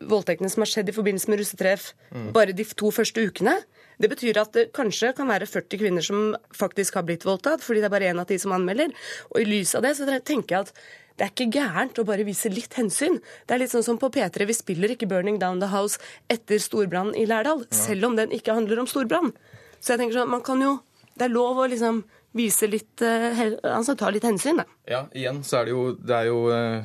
voldtektene 0.10 0.50
som 0.50 0.66
har 0.66 0.74
skjedd 0.74 0.90
i 0.90 0.98
forbindelse 0.98 1.30
med 1.30 1.44
russetreff 1.44 1.92
Mm. 2.14 2.28
bare 2.32 2.54
de 2.54 2.62
to 2.78 2.92
første 2.94 3.18
ukene, 3.26 3.56
det 4.04 4.10
betyr 4.12 4.42
at 4.42 4.52
det 4.56 4.66
kanskje 4.76 5.14
kan 5.16 5.30
være 5.32 5.48
40 5.48 5.80
kvinner 5.80 6.04
som 6.04 6.34
faktisk 6.52 6.98
har 7.00 7.06
blitt 7.08 7.24
voldtatt, 7.24 7.64
fordi 7.64 7.80
det 7.80 7.88
er 7.88 7.94
bare 7.94 8.10
én 8.12 8.20
av 8.20 8.28
ti 8.28 8.36
som 8.42 8.52
anmelder. 8.56 8.92
Og 9.32 9.40
i 9.40 9.48
lys 9.48 9.72
av 9.80 9.86
det 9.86 9.94
så 9.96 10.08
tenker 10.20 10.58
jeg 10.58 10.68
at 10.68 10.74
det 11.14 11.28
er 11.28 11.32
ikke 11.32 11.54
gærent 11.54 12.00
å 12.02 12.06
bare 12.08 12.26
vise 12.26 12.50
litt 12.50 12.74
hensyn. 12.76 13.20
Det 13.46 13.56
er 13.56 13.62
litt 13.62 13.72
sånn 13.72 13.86
som 13.86 14.00
på 14.02 14.10
P3, 14.12 14.48
vi 14.50 14.56
spiller 14.58 14.92
ikke 14.92 15.08
'Burning 15.08 15.38
Down 15.40 15.62
the 15.62 15.70
House' 15.70 16.02
etter 16.28 16.60
storbrannen 16.60 17.16
i 17.16 17.28
Lærdal, 17.30 17.64
selv 17.72 18.10
om 18.10 18.18
den 18.18 18.34
ikke 18.34 18.56
handler 18.58 18.82
om 18.82 18.90
storbrann. 18.90 19.32
Så 19.80 19.94
jeg 19.94 20.02
tenker 20.02 20.20
sånn, 20.20 20.34
man 20.34 20.44
kan 20.44 20.62
jo 20.62 20.82
Det 21.14 21.28
er 21.28 21.30
lov 21.30 21.60
å 21.62 21.70
liksom 21.70 22.04
vise 22.34 22.66
litt 22.66 23.02
eh, 23.06 23.54
Altså 23.70 23.94
ta 23.94 24.10
litt 24.10 24.24
hensyn, 24.26 24.58
da. 24.58 24.66
Ja, 24.90 25.06
igjen 25.14 25.44
så 25.46 25.60
er 25.60 25.66
det 25.66 25.76
jo 25.76 25.84
Det 25.94 26.16
er 26.16 26.26
jo, 26.26 26.40
eh, 26.50 26.84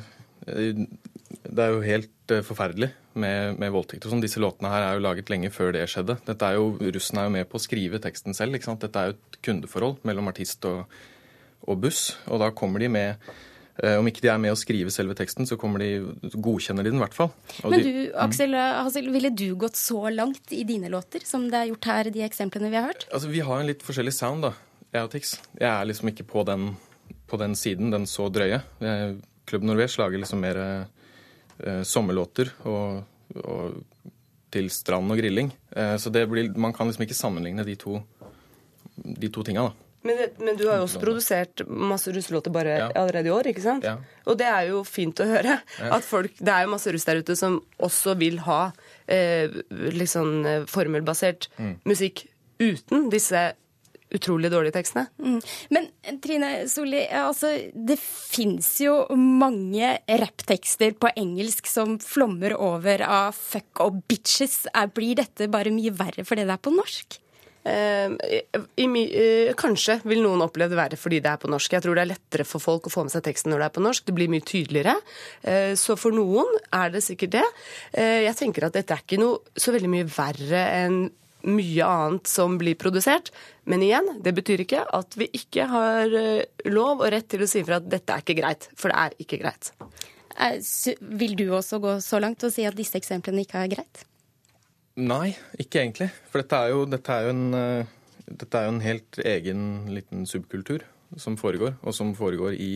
det 1.49 1.63
er 1.63 1.71
jo 1.73 1.79
helt 1.81 2.31
eh, 2.35 2.43
forferdelig 2.45 2.91
med, 3.15 3.57
med 3.59 3.71
voldtekt 3.73 4.05
og 4.05 4.11
sånn. 4.13 4.21
Disse 4.23 4.39
låtene 4.41 4.69
her 4.73 4.85
er 4.87 4.97
jo 4.97 5.03
laget 5.07 5.29
lenge 5.33 5.49
før 5.51 5.73
det 5.73 5.85
skjedde. 5.89 6.19
Dette 6.27 6.45
er 6.49 6.59
jo, 6.59 6.71
Russen 6.79 7.17
er 7.21 7.29
jo 7.29 7.35
med 7.39 7.49
på 7.49 7.57
å 7.59 7.63
skrive 7.63 7.99
teksten 8.03 8.35
selv. 8.37 8.55
ikke 8.55 8.69
sant? 8.69 8.81
Dette 8.85 8.99
er 9.01 9.11
jo 9.11 9.17
et 9.17 9.39
kundeforhold 9.45 10.01
mellom 10.07 10.27
artist 10.31 10.65
og, 10.69 10.85
og 11.67 11.79
buss. 11.81 12.17
Og 12.29 12.39
da 12.43 12.51
kommer 12.55 12.79
de 12.79 12.89
med 12.89 13.31
Eh, 13.79 13.95
om 13.95 14.03
ikke 14.09 14.19
de 14.19 14.27
er 14.27 14.39
med 14.43 14.51
å 14.51 14.57
skrive 14.59 14.91
selve 14.91 15.13
teksten, 15.15 15.45
så 15.47 15.55
kommer 15.55 15.79
de, 15.79 16.01
godkjenner 16.35 16.83
de 16.83 16.91
den 16.91 16.99
i 16.99 17.03
hvert 17.05 17.13
fall. 17.15 17.29
Og 17.63 17.71
Men 17.71 17.79
de- 17.79 17.91
du, 17.93 17.99
Aksel, 18.19 18.51
Hassel, 18.53 19.05
ville 19.13 19.29
du 19.31 19.55
gått 19.55 19.77
så 19.79 20.01
langt 20.11 20.51
i 20.51 20.65
dine 20.67 20.89
låter 20.91 21.23
som 21.23 21.45
det 21.47 21.55
er 21.61 21.69
gjort 21.69 21.85
her 21.87 22.07
i 22.09 22.11
de 22.11 22.25
eksemplene 22.25 22.67
vi 22.67 22.75
har 22.75 22.89
hørt? 22.89 23.05
Altså, 23.07 23.29
Vi 23.31 23.39
har 23.39 23.61
en 23.61 23.69
litt 23.71 23.79
forskjellig 23.87 24.11
sound, 24.11 24.41
da, 24.43 24.51
jeg 24.91 25.07
og 25.07 25.13
Tix. 25.13 25.31
Jeg 25.61 25.69
er 25.71 25.85
liksom 25.87 26.11
ikke 26.11 26.27
på 26.27 26.43
den, 26.43 26.75
på 27.31 27.39
den 27.39 27.55
siden, 27.55 27.89
den 27.95 28.03
så 28.03 28.27
drøye. 28.27 28.59
Klubb 29.47 29.63
Norwegian 29.63 30.03
lager 30.03 30.19
liksom 30.25 30.41
mer 30.43 30.57
eh, 30.59 30.85
sommerlåter 31.83 32.51
og, 32.69 33.03
og 33.43 33.79
til 34.53 34.69
strand 34.73 35.11
og 35.13 35.19
grilling. 35.21 35.51
Eh, 35.75 35.95
så 36.01 36.11
det 36.13 36.25
blir, 36.29 36.49
man 36.57 36.73
kan 36.73 36.89
liksom 36.89 37.05
ikke 37.05 37.17
sammenligne 37.17 37.65
de 37.67 37.75
to, 37.79 37.99
de 38.97 39.29
to 39.29 39.45
tinga, 39.45 39.69
da. 39.69 39.85
Men, 40.07 40.15
det, 40.15 40.27
men 40.39 40.55
du 40.55 40.63
har 40.69 40.77
jo 40.79 40.85
også 40.85 40.99
produsert 41.01 41.61
masse 41.67 42.11
russelåter 42.15 42.53
bare 42.55 42.77
allerede 42.95 43.27
i 43.27 43.33
år, 43.35 43.49
ikke 43.51 43.63
sant? 43.65 43.83
Ja. 43.83 43.97
Og 44.31 44.37
det 44.39 44.47
er 44.47 44.69
jo 44.69 44.85
fint 44.87 45.19
å 45.19 45.27
høre. 45.27 45.57
At 45.83 46.07
folk, 46.07 46.37
Det 46.39 46.53
er 46.53 46.63
jo 46.63 46.71
masse 46.71 46.93
russ 46.95 47.03
der 47.07 47.19
ute 47.19 47.35
som 47.35 47.57
også 47.83 48.15
vil 48.19 48.39
ha 48.45 48.71
eh, 49.11 49.51
eh, 49.51 50.63
formelbasert 50.71 51.49
Mm. 51.59 51.75
musikk 51.83 52.23
uten 52.59 53.09
disse 53.11 53.41
utrolig 54.15 54.51
dårlige 54.51 54.77
tekstene. 54.79 55.07
Mm. 55.21 55.39
Men 55.75 55.87
Trine 56.23 56.51
Solli, 56.71 57.03
altså, 57.13 57.53
det 57.73 57.99
fins 58.01 58.71
jo 58.83 59.03
mange 59.15 59.95
rapptekster 60.07 60.95
på 60.97 61.13
engelsk 61.19 61.69
som 61.69 61.97
flommer 62.01 62.57
over 62.57 63.05
av 63.05 63.37
fuck 63.37 63.83
og 63.85 64.03
bitches. 64.09 64.63
Blir 64.95 65.19
dette 65.21 65.49
bare 65.51 65.73
mye 65.73 65.93
verre 65.95 66.25
fordi 66.27 66.47
det 66.47 66.55
er 66.55 66.63
på 66.69 66.73
norsk? 66.73 67.19
Eh, 67.69 68.05
eh, 68.77 69.53
kanskje 69.59 69.97
vil 70.07 70.21
noen 70.23 70.41
oppleve 70.45 70.71
det 70.71 70.79
verre 70.79 70.99
fordi 70.99 71.19
det 71.23 71.31
er 71.33 71.41
på 71.41 71.51
norsk. 71.51 71.75
Jeg 71.75 71.83
tror 71.85 71.97
det 71.97 72.05
er 72.05 72.11
lettere 72.13 72.47
for 72.47 72.63
folk 72.63 72.87
å 72.87 72.93
få 72.93 73.03
med 73.05 73.13
seg 73.13 73.25
teksten 73.27 73.51
når 73.51 73.61
det 73.61 73.67
er 73.67 73.75
på 73.75 73.85
norsk. 73.85 74.05
Det 74.07 74.15
blir 74.15 74.31
mye 74.31 74.45
tydeligere. 74.47 74.95
Eh, 75.43 75.73
så 75.79 75.97
for 75.99 76.15
noen 76.15 76.49
er 76.71 76.93
det 76.95 77.03
sikkert 77.05 77.35
det. 77.35 77.45
Eh, 77.93 78.25
jeg 78.25 78.37
tenker 78.39 78.69
at 78.69 78.77
dette 78.79 78.95
er 78.95 79.03
ikke 79.03 79.21
noe 79.21 79.59
så 79.59 79.75
veldig 79.75 79.91
mye 79.91 80.07
verre 80.09 80.65
enn 80.79 81.01
mye 81.47 81.85
annet 81.85 82.27
som 82.27 82.57
blir 82.59 82.75
produsert. 82.79 83.31
Men 83.69 83.83
igjen, 83.85 84.07
det 84.23 84.33
betyr 84.35 84.65
ikke 84.65 84.83
at 84.97 85.15
vi 85.19 85.29
ikke 85.39 85.67
har 85.71 86.15
eh, 86.19 86.45
lov 86.67 87.03
og 87.03 87.11
rett 87.13 87.29
til 87.31 87.45
å 87.45 87.49
si 87.49 87.61
ifra 87.63 87.79
at 87.79 87.89
dette 87.89 88.15
er 88.15 88.25
ikke 88.25 88.39
greit. 88.41 88.69
For 88.79 88.91
det 88.91 88.99
er 89.05 89.17
ikke 89.23 89.41
greit. 89.43 89.71
Eh, 90.39 90.59
Vil 91.19 91.35
du 91.39 91.47
også 91.55 91.79
gå 91.83 91.97
så 92.03 92.19
langt 92.21 92.43
og 92.47 92.53
si 92.53 92.65
at 92.67 92.77
disse 92.77 92.97
eksemplene 92.99 93.45
ikke 93.45 93.63
er 93.63 93.73
greit? 93.75 94.05
Nei, 94.99 95.35
ikke 95.59 95.83
egentlig. 95.83 96.09
For 96.31 96.43
dette 96.43 96.59
er 96.59 96.73
jo, 96.73 96.85
dette 96.89 97.15
er 97.15 97.27
jo, 97.27 97.35
en, 97.35 97.53
eh, 97.55 98.23
dette 98.27 98.59
er 98.59 98.67
jo 98.67 98.73
en 98.73 98.83
helt 98.83 99.19
egen 99.23 99.61
liten 99.95 100.25
subkultur 100.27 100.83
som 101.17 101.37
foregår, 101.39 101.77
og 101.81 101.95
som 101.95 102.11
foregår 102.17 102.57
i 102.59 102.73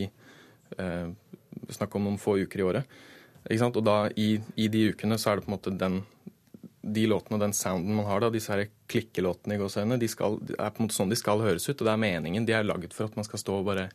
eh, 0.78 1.12
Snakk 1.70 1.94
om 1.96 2.02
noen 2.04 2.18
få 2.20 2.34
uker 2.42 2.60
i 2.60 2.64
året. 2.66 2.96
Ikke 3.46 3.60
sant? 3.62 3.76
Og 3.78 3.84
da 3.86 4.08
i, 4.20 4.34
i 4.60 4.66
de 4.68 4.88
ukene 4.92 5.16
så 5.20 5.30
er 5.30 5.38
det 5.38 5.44
på 5.46 5.48
en 5.48 5.54
måte 5.54 5.72
den 5.78 6.00
de 6.84 7.06
låtene 7.08 7.38
og 7.38 7.44
den 7.46 7.54
sounden 7.56 7.96
man 7.96 8.08
har 8.08 8.20
da, 8.24 8.32
disse 8.32 8.52
her 8.52 8.66
klikkelåtene 8.90 9.56
i 9.56 9.60
gåseøynene, 9.62 10.00
de 10.00 10.08
skal, 10.10 10.36
er 10.58 10.74
på 10.74 10.82
en 10.82 10.88
måte 10.88 10.96
sånn 10.98 11.12
de 11.12 11.18
skal 11.18 11.40
høres 11.40 11.68
ut. 11.68 11.78
Og 11.78 11.86
det 11.86 11.94
er 11.94 12.02
meningen. 12.02 12.44
De 12.44 12.56
er 12.56 12.66
laget 12.66 12.92
for 12.96 13.08
at 13.08 13.16
man 13.16 13.26
skal 13.26 13.40
stå 13.40 13.60
og 13.60 13.70
bare 13.70 13.88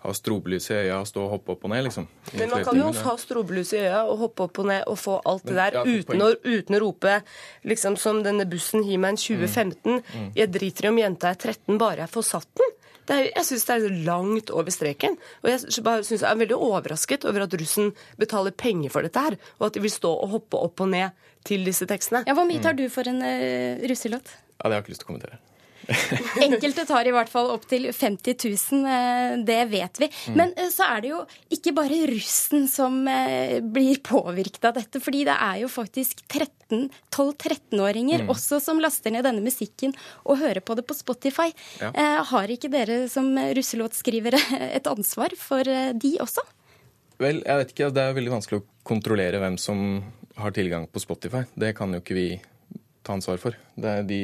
ha 0.00 0.12
strobelys 0.16 0.70
i 0.70 0.76
øya 0.78 1.00
og 1.02 1.08
stå 1.10 1.22
og 1.26 1.32
hoppe 1.34 1.52
opp 1.54 1.64
og 1.68 1.72
ned, 1.74 1.84
liksom. 1.84 2.06
Men 2.32 2.48
man 2.54 2.64
kan 2.64 2.78
jo 2.78 2.86
også 2.88 3.04
ha 3.04 3.16
strobelys 3.20 3.72
i 3.76 3.82
øya 3.82 3.98
og 4.08 4.22
hoppe 4.22 4.46
opp 4.46 4.60
og 4.62 4.68
ned 4.70 4.86
og 4.88 4.96
få 4.96 5.18
alt 5.28 5.44
det 5.44 5.52
Men- 5.52 5.60
der 5.60 5.76
ja, 5.76 5.82
uten, 5.84 6.22
å, 6.24 6.30
uten 6.40 6.76
å 6.76 6.80
rope 6.80 7.16
liksom 7.68 7.98
som 8.00 8.22
denne 8.24 8.48
bussen 8.48 8.84
He-Man 8.84 9.20
2015. 9.20 10.00
Mm. 10.00 10.30
Jeg 10.36 10.52
driter 10.52 10.88
i 10.88 10.88
om 10.88 11.00
jenta 11.02 11.34
er 11.34 11.36
13, 11.36 11.76
bare 11.78 12.06
jeg 12.06 12.14
får 12.16 12.28
satt 12.30 12.48
den. 12.56 12.69
Det 13.10 13.16
er, 13.16 13.28
jeg 13.34 13.46
syns 13.48 13.66
det 13.66 13.76
er 13.76 13.96
langt 14.06 14.52
over 14.54 14.70
streken. 14.70 15.16
Og 15.42 15.50
jeg 15.50 15.64
synes 15.66 16.12
jeg 16.14 16.28
er 16.28 16.38
veldig 16.38 16.54
overrasket 16.54 17.26
over 17.26 17.42
at 17.48 17.56
russen 17.58 17.90
betaler 18.20 18.54
penger 18.54 18.94
for 18.94 19.06
dette 19.06 19.24
her, 19.24 19.38
og 19.58 19.66
at 19.66 19.74
de 19.74 19.82
vil 19.82 19.90
stå 19.90 20.12
og 20.14 20.36
hoppe 20.36 20.60
opp 20.68 20.84
og 20.86 20.92
ned 20.94 21.26
til 21.48 21.66
disse 21.66 21.88
tekstene. 21.90 22.22
Ja, 22.28 22.36
Hvor 22.38 22.46
mye 22.46 22.62
tar 22.62 22.78
du 22.78 22.86
for 22.92 23.10
en 23.10 23.18
uh, 23.24 23.82
russelåt? 23.90 24.30
Ja, 24.30 24.68
det 24.68 24.70
har 24.70 24.78
jeg 24.78 24.86
ikke 24.86 24.94
lyst 24.94 25.02
til 25.02 25.08
å 25.08 25.12
kommentere. 25.14 25.40
Enkelte 26.46 26.84
tar 26.88 27.08
i 27.08 27.12
hvert 27.14 27.30
fall 27.32 27.50
opptil 27.52 27.88
50 27.92 28.36
000, 28.72 28.84
eh, 28.86 29.34
det 29.46 29.58
vet 29.72 30.00
vi. 30.02 30.08
Mm. 30.30 30.36
Men 30.38 30.52
eh, 30.56 30.68
så 30.72 30.86
er 30.86 31.02
det 31.04 31.10
jo 31.12 31.20
ikke 31.56 31.72
bare 31.76 31.98
russen 32.12 32.66
som 32.70 33.00
eh, 33.10 33.58
blir 33.64 33.98
påvirket 34.06 34.64
av 34.70 34.76
dette, 34.78 35.02
fordi 35.02 35.24
det 35.28 35.34
er 35.36 35.62
jo 35.64 35.70
faktisk 35.72 36.22
12-13-åringer 36.30 38.20
Mm. 38.24 38.30
også 38.30 38.60
som 38.62 38.80
laster 38.82 39.10
ned 39.14 39.24
denne 39.26 39.42
musikken 39.42 39.94
og 40.24 40.38
hører 40.38 40.60
på 40.62 40.76
det 40.78 40.84
på 40.86 40.94
Spotify. 40.94 41.50
Ja. 41.80 41.90
Eh, 41.94 42.20
Har 42.30 42.46
ikke 42.52 42.70
dere 42.70 43.08
som 43.10 43.32
russelåtskrivere 43.34 44.38
et 44.76 44.86
ansvar 44.90 45.34
for 45.38 45.64
de 45.64 46.12
også? 46.22 46.44
Vel, 47.20 47.42
jeg 47.44 47.56
vet 47.60 47.74
ikke. 47.74 47.90
Det 47.92 48.02
er 48.06 48.14
veldig 48.16 48.32
vanskelig 48.38 48.60
å 48.62 48.66
kontrollere 48.86 49.40
hvem 49.42 49.58
som 49.60 50.02
har 50.40 50.54
tilgang 50.56 50.86
på 50.88 51.02
Spotify. 51.02 51.42
Det 51.58 51.74
kan 51.76 51.92
jo 51.92 52.00
ikke 52.00 52.16
vi 52.16 52.28
ta 53.04 53.12
ansvar 53.16 53.40
for. 53.42 53.56
Det 53.76 53.90
er 53.90 54.06
de, 54.08 54.20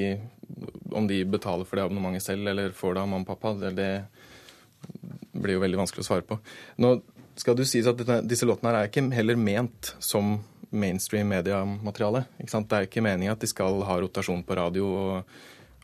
om 0.92 1.06
de 1.08 1.20
betaler 1.28 1.68
for 1.68 1.78
det 1.78 1.86
abonnementet 1.86 2.24
selv 2.24 2.48
eller 2.48 2.74
får 2.76 2.96
det 2.96 3.02
av 3.02 3.10
mamma 3.10 3.26
og 3.26 3.30
pappa, 3.32 3.54
det, 3.60 3.72
det 3.76 5.36
blir 5.36 5.56
jo 5.56 5.62
veldig 5.64 5.80
vanskelig 5.82 6.04
å 6.04 6.08
svare 6.08 6.26
på. 6.26 6.38
Nå 6.82 6.96
skal 7.36 7.56
det 7.56 7.66
jo 7.66 7.70
sies 7.70 7.88
at 7.90 7.98
dette, 8.00 8.22
disse 8.28 8.48
låtene 8.48 8.72
her 8.72 8.78
er 8.80 8.90
ikke 8.90 9.04
heller 9.12 9.36
ment 9.40 9.92
som 10.02 10.38
mainstream 10.70 11.28
mediemateriale. 11.30 12.24
Det 12.38 12.78
er 12.78 12.88
ikke 12.88 13.04
meningen 13.04 13.34
at 13.34 13.42
de 13.42 13.50
skal 13.50 13.82
ha 13.86 13.98
rotasjon 14.02 14.44
på 14.46 14.56
radio 14.58 14.88
og, 14.88 15.36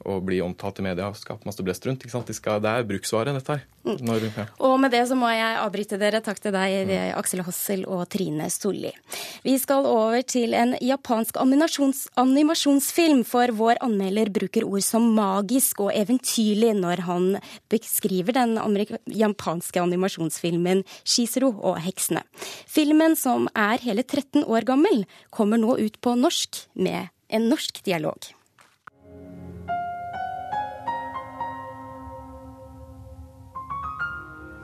og 0.04 0.24
bli 0.26 0.40
omtalt 0.42 0.80
i 0.80 0.86
media 0.86 1.08
og 1.10 1.18
skape 1.18 1.46
masse 1.48 1.62
blest 1.64 1.86
rundt. 1.86 2.04
De 2.04 2.34
skal, 2.36 2.62
det 2.62 2.70
er 2.70 2.88
bruksvare, 2.88 3.34
dette 3.36 3.56
her. 3.56 3.66
Når, 3.82 4.28
ja. 4.30 4.44
Og 4.62 4.76
med 4.78 4.92
det 4.94 5.00
så 5.10 5.16
må 5.18 5.26
jeg 5.32 5.56
avbryte 5.58 5.98
dere. 5.98 6.20
Takk 6.22 6.38
til 6.42 6.54
deg, 6.54 6.90
Aksel 7.18 7.42
Hossel 7.42 7.82
og 7.90 8.04
Trine 8.12 8.46
Solli. 8.52 8.92
Vi 9.42 9.56
skal 9.58 9.88
over 9.90 10.22
til 10.22 10.54
en 10.54 10.76
japansk 10.78 11.38
animasjons 11.42 12.04
animasjonsfilm, 12.20 13.24
for 13.26 13.50
vår 13.58 13.80
anmelder 13.82 14.30
bruker 14.34 14.66
ord 14.68 14.84
som 14.86 15.08
magisk 15.16 15.82
og 15.86 15.90
eventyrlig 15.96 16.74
når 16.78 17.04
han 17.08 17.26
beskriver 17.72 18.36
den 18.38 18.54
japanske 19.10 19.82
animasjonsfilmen 19.82 20.84
Shizero 21.02 21.52
og 21.58 21.80
heksene. 21.82 22.22
Filmen, 22.70 23.16
som 23.18 23.48
er 23.58 23.82
hele 23.82 24.06
13 24.06 24.46
år 24.46 24.68
gammel, 24.68 25.04
kommer 25.34 25.60
nå 25.60 25.76
ut 25.80 25.98
på 26.02 26.14
norsk 26.18 26.64
med 26.74 27.10
en 27.32 27.50
norsk 27.50 27.82
dialog. 27.86 28.30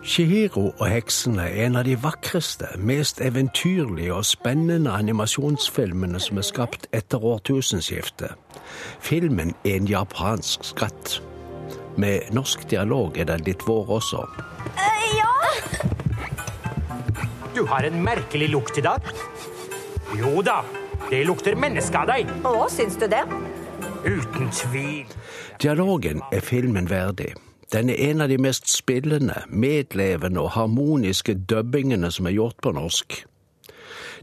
Shihiro 0.03 0.69
og 0.79 0.85
heksene 0.89 1.43
er 1.49 1.67
en 1.67 1.77
av 1.77 1.85
de 1.89 1.97
vakreste, 1.99 2.69
mest 2.79 3.21
eventyrlige 3.21 4.15
og 4.15 4.27
spennende 4.27 4.93
animasjonsfilmene 4.95 6.21
som 6.23 6.39
er 6.39 6.47
skapt 6.47 6.87
etter 6.95 7.25
årtusenskiftet. 7.25 8.37
Filmen 9.03 9.55
er 9.67 9.81
en 9.81 9.89
japansk 9.91 10.65
skatt. 10.71 11.19
Med 11.99 12.31
norsk 12.31 12.63
dialog 12.71 13.19
er 13.19 13.27
den 13.33 13.43
litt 13.49 13.67
vår 13.67 13.91
også. 13.99 14.23
ja? 15.19 15.35
Du 17.57 17.65
har 17.67 17.83
en 17.83 17.99
merkelig 18.05 18.49
lukt 18.55 18.79
i 18.79 18.87
dag. 18.87 19.03
Jo 20.15 20.39
da, 20.47 20.63
det 21.11 21.25
lukter 21.27 21.59
menneske 21.59 21.99
av 21.99 22.07
deg. 22.13 22.31
Å, 22.47 22.69
syns 22.71 22.97
du 23.03 23.09
det? 23.11 23.25
Uten 24.07 24.55
tvil. 24.55 25.19
Dialogen 25.59 26.23
er 26.33 26.41
filmen 26.45 26.87
verdig. 26.91 27.35
Den 27.73 27.91
er 27.91 28.11
en 28.11 28.21
av 28.21 28.29
de 28.29 28.39
mest 28.41 28.71
spillende, 28.73 29.43
medlevende 29.49 30.41
og 30.41 30.51
harmoniske 30.51 31.35
dubbingene 31.51 32.11
som 32.13 32.27
er 32.27 32.39
gjort 32.39 32.57
på 32.63 32.73
norsk. 32.73 33.25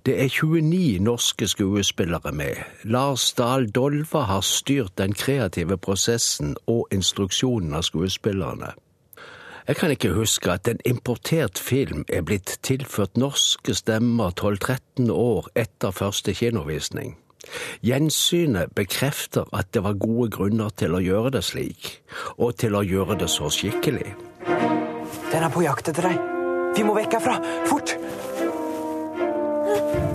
Det 0.05 0.15
er 0.21 0.29
29 0.29 0.99
norske 0.99 1.47
skuespillere 1.47 2.31
med. 2.31 2.55
Lars 2.83 3.33
Dahl 3.33 3.69
Dolva 3.69 4.19
har 4.19 4.41
styrt 4.41 4.97
den 4.97 5.13
kreative 5.13 5.77
prosessen 5.77 6.55
og 6.67 6.87
instruksjonen 6.93 7.73
av 7.73 7.85
skuespillerne. 7.85 8.73
Jeg 9.67 9.75
kan 9.75 9.91
ikke 9.91 10.13
huske 10.13 10.51
at 10.51 10.67
en 10.67 10.81
importert 10.85 11.57
film 11.57 12.05
er 12.09 12.21
blitt 12.21 12.59
tilført 12.61 13.17
norske 13.17 13.73
stemmer 13.73 14.29
12-13 14.41 15.09
år 15.11 15.49
etter 15.55 15.91
første 15.91 16.33
kinovisning. 16.33 17.17
Gjensynet 17.85 18.73
bekrefter 18.75 19.49
at 19.55 19.71
det 19.75 19.83
var 19.85 19.97
gode 19.99 20.29
grunner 20.35 20.73
til 20.77 20.95
å 20.95 21.03
gjøre 21.03 21.35
det 21.37 21.43
slik, 21.45 21.89
og 22.37 22.55
til 22.61 22.77
å 22.77 22.83
gjøre 22.85 23.17
det 23.21 23.29
så 23.31 23.51
skikkelig. 23.53 24.15
Den 24.45 25.43
er 25.43 25.51
på 25.51 25.65
jakt 25.65 25.89
etter 25.91 26.09
deg. 26.09 26.19
Vi 26.75 26.83
må 26.83 26.95
vekk 26.97 27.17
herfra. 27.17 27.37
Fort! 27.69 27.95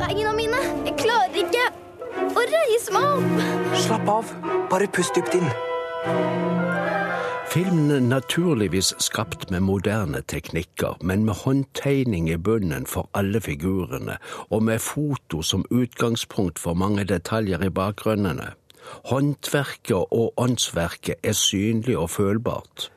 Beina 0.01 0.35
mine! 0.37 0.61
Jeg 0.89 0.97
klarer 1.01 1.41
ikke 1.45 1.67
å 2.37 2.47
reise 2.53 2.95
meg 2.97 3.11
opp! 3.17 3.43
Slapp 3.87 4.15
av. 4.19 4.37
Bare 4.71 4.91
pust 4.93 5.17
dypt 5.17 5.41
inn. 5.41 6.50
Filmen 7.51 7.91
er 7.91 8.01
naturligvis 8.01 8.95
skapt 8.99 9.51
med 9.51 9.61
moderne 9.61 10.21
teknikker, 10.29 10.97
men 11.03 11.25
med 11.25 11.35
håndtegning 11.35 12.31
i 12.31 12.37
bunnen 12.37 12.87
for 12.87 13.11
alle 13.15 13.41
figurene, 13.41 14.17
og 14.51 14.63
med 14.63 14.79
foto 14.79 15.43
som 15.43 15.65
utgangspunkt 15.71 16.59
for 16.59 16.75
mange 16.75 17.05
detaljer 17.05 17.65
i 17.67 17.71
bakgrunnene. 17.71 18.53
Håndverket 19.11 19.97
og 19.97 20.33
åndsverket 20.37 21.15
er 21.23 21.33
synlig 21.33 21.99
og 21.99 22.11
følbart. 22.11 22.93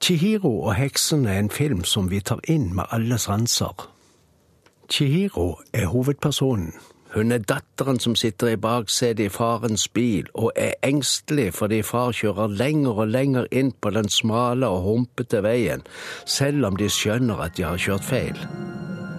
Chihiro 0.00 0.60
og 0.60 0.74
heksene 0.74 1.30
er 1.30 1.38
en 1.38 1.50
film 1.50 1.84
som 1.84 2.10
vi 2.10 2.20
tar 2.20 2.44
inn 2.44 2.74
med 2.74 2.84
alle 2.92 3.18
sanser. 3.18 3.88
Chihiro 4.90 5.54
er 5.72 5.86
hovedpersonen. 5.86 6.74
Hun 7.14 7.30
er 7.30 7.44
datteren 7.46 8.00
som 8.02 8.16
sitter 8.18 8.48
i 8.50 8.58
baksetet 8.58 9.28
i 9.28 9.30
farens 9.30 9.84
bil 9.94 10.26
og 10.34 10.50
er 10.58 10.74
engstelig 10.82 11.52
fordi 11.54 11.78
far 11.86 12.10
kjører 12.10 12.50
lenger 12.58 12.98
og 13.04 13.12
lenger 13.14 13.46
inn 13.54 13.70
på 13.70 13.92
den 13.94 14.08
smale 14.10 14.66
og 14.66 14.82
humpete 14.82 15.44
veien, 15.46 15.84
selv 16.26 16.66
om 16.66 16.78
de 16.80 16.88
skjønner 16.90 17.44
at 17.46 17.54
de 17.54 17.62
har 17.68 17.78
kjørt 17.78 18.02
feil. 18.08 18.40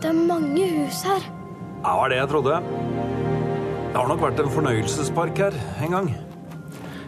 Det 0.03 0.11
er 0.11 0.19
mange 0.27 0.67
hus 0.73 1.05
her. 1.07 1.23
Ja, 1.23 1.93
det 1.93 1.97
var 2.01 2.11
det 2.11 2.17
jeg 2.17 2.29
trodde. 2.33 2.61
Det 3.95 4.01
har 4.01 4.09
nok 4.11 4.23
vært 4.25 4.41
en 4.43 4.51
fornøyelsespark 4.51 5.39
her 5.39 5.59
en 5.85 5.95
gang. 5.95 6.09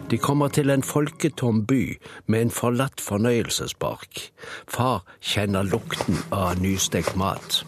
De 0.08 0.16
kommer 0.16 0.48
til 0.48 0.72
en 0.72 0.82
folketom 0.82 1.66
by 1.68 1.98
med 2.32 2.46
en 2.46 2.54
forlatt 2.54 3.02
fornøyelsespark. 3.04 4.22
Far 4.64 5.02
kjenner 5.20 5.68
lukten 5.68 6.16
av 6.32 6.56
nystekt 6.64 7.12
mat. 7.20 7.60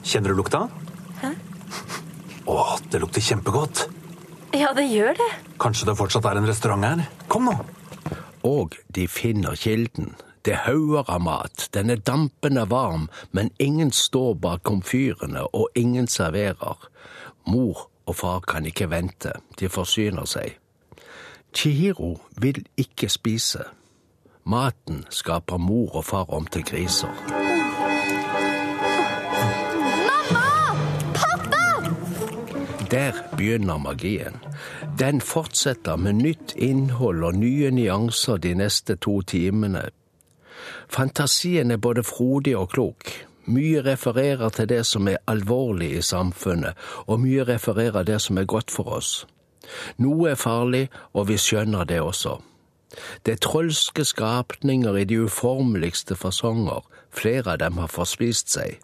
Kjenner 0.00 0.32
du 0.32 0.40
lukta? 0.40 0.62
Hæ? 1.20 1.34
Å, 2.46 2.76
det 2.90 3.00
lukter 3.00 3.24
kjempegodt. 3.24 3.86
Ja, 4.54 4.70
det 4.76 4.84
gjør 4.86 5.16
det. 5.18 5.30
Kanskje 5.62 5.88
det 5.88 5.96
fortsatt 5.98 6.26
er 6.28 6.38
en 6.38 6.46
restaurant 6.48 6.86
her? 6.86 7.06
Kom 7.28 7.48
nå. 7.48 7.56
Og 8.44 8.76
de 8.94 9.08
finner 9.08 9.56
kilden. 9.58 10.12
Det 10.44 10.58
hauger 10.66 11.08
av 11.08 11.22
mat. 11.24 11.68
Den 11.72 11.90
er 11.90 12.02
dampende 12.04 12.66
varm, 12.68 13.08
men 13.32 13.50
ingen 13.58 13.90
står 13.92 14.34
bak 14.34 14.62
komfyrene, 14.68 15.46
og 15.56 15.72
ingen 15.74 16.06
serverer. 16.06 16.76
Mor 17.48 17.88
og 18.04 18.16
far 18.16 18.44
kan 18.44 18.68
ikke 18.68 18.90
vente. 18.92 19.32
De 19.58 19.72
forsyner 19.72 20.28
seg. 20.28 20.58
Chihiro 21.54 22.18
vil 22.36 22.60
ikke 22.76 23.08
spise. 23.08 23.64
Maten 24.44 25.06
skaper 25.08 25.56
mor 25.56 25.96
og 25.96 26.04
far 26.04 26.28
om 26.28 26.46
til 26.46 26.66
griser. 26.68 27.53
Der 32.90 33.12
begynner 33.36 33.78
magien. 33.78 34.36
Den 34.98 35.20
fortsetter 35.20 35.96
med 35.96 36.12
nytt 36.12 36.54
innhold 36.56 37.24
og 37.24 37.34
nye 37.34 37.70
nyanser 37.70 38.36
de 38.36 38.54
neste 38.54 38.96
to 38.96 39.20
timene. 39.22 39.88
Fantasien 40.88 41.70
er 41.70 41.76
både 41.76 42.02
frodig 42.02 42.56
og 42.56 42.68
klok. 42.68 43.10
Mye 43.46 43.82
refererer 43.84 44.48
til 44.48 44.68
det 44.68 44.86
som 44.86 45.08
er 45.08 45.20
alvorlig 45.26 45.90
i 45.98 46.02
samfunnet, 46.02 46.74
og 47.06 47.20
mye 47.20 47.44
refererer 47.44 48.02
det 48.02 48.20
som 48.22 48.38
er 48.38 48.44
godt 48.44 48.70
for 48.70 48.88
oss. 48.98 49.26
Noe 49.96 50.30
er 50.30 50.40
farlig, 50.40 50.88
og 51.12 51.28
vi 51.28 51.36
skjønner 51.40 51.84
det 51.84 52.00
også. 52.00 52.38
Det 53.26 53.32
er 53.32 53.42
trolske 53.42 54.04
skapninger 54.04 54.96
i 54.96 55.04
de 55.04 55.20
uformeligste 55.24 56.16
fasonger, 56.16 56.84
flere 57.10 57.52
av 57.52 57.58
dem 57.58 57.78
har 57.78 57.92
forspist 57.92 58.52
seg. 58.52 58.78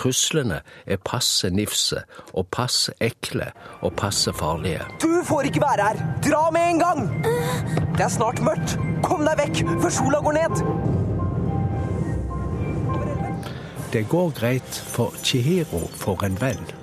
Truslene 0.00 0.62
er 0.86 0.96
passe 1.04 1.50
nifse 1.52 2.00
og 2.32 2.46
passe 2.48 2.94
ekle 3.04 3.50
og 3.84 3.92
passe 4.00 4.32
farlige. 4.32 4.80
Du 5.02 5.20
får 5.28 5.50
ikke 5.50 5.60
være 5.60 5.88
her! 5.88 6.00
Dra 6.24 6.46
med 6.56 6.70
en 6.70 6.80
gang! 6.80 7.02
Det 7.98 8.06
er 8.06 8.08
snart 8.08 8.40
mørkt. 8.40 8.78
Kom 9.04 9.26
deg 9.28 9.36
vekk 9.42 9.62
før 9.82 9.96
sola 10.00 10.24
går 10.24 10.38
ned! 10.40 10.64
Det 13.92 14.06
går 14.08 14.30
greit, 14.40 14.84
for 14.94 15.12
Chihiro 15.24 15.82
får 16.00 16.24
en 16.24 16.40
venn. 16.40 16.79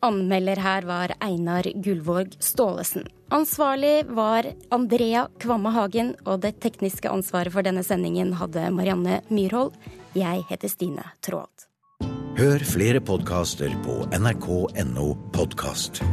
Anmelder 0.00 0.56
her 0.62 0.82
var 0.86 1.14
Einar 1.20 1.66
Gullvåg 1.74 2.36
Staalesen. 2.38 3.06
Ansvarlig 3.34 4.06
var 4.06 4.46
Andrea 4.70 5.26
Kvamme 5.42 5.72
Hagen, 5.74 6.14
og 6.24 6.40
det 6.44 6.60
tekniske 6.62 7.10
ansvaret 7.10 7.52
for 7.52 7.66
denne 7.66 7.82
sendingen 7.82 8.32
hadde 8.38 8.70
Marianne 8.70 9.20
Myrhold. 9.28 9.74
Jeg 10.14 10.46
heter 10.48 10.70
Stine 10.70 11.10
Traalt. 11.20 11.66
Hør 12.38 12.62
flere 12.62 13.02
podkaster 13.02 13.74
på 13.82 14.04
nrk.no 14.14 15.08
podkast. 15.34 16.04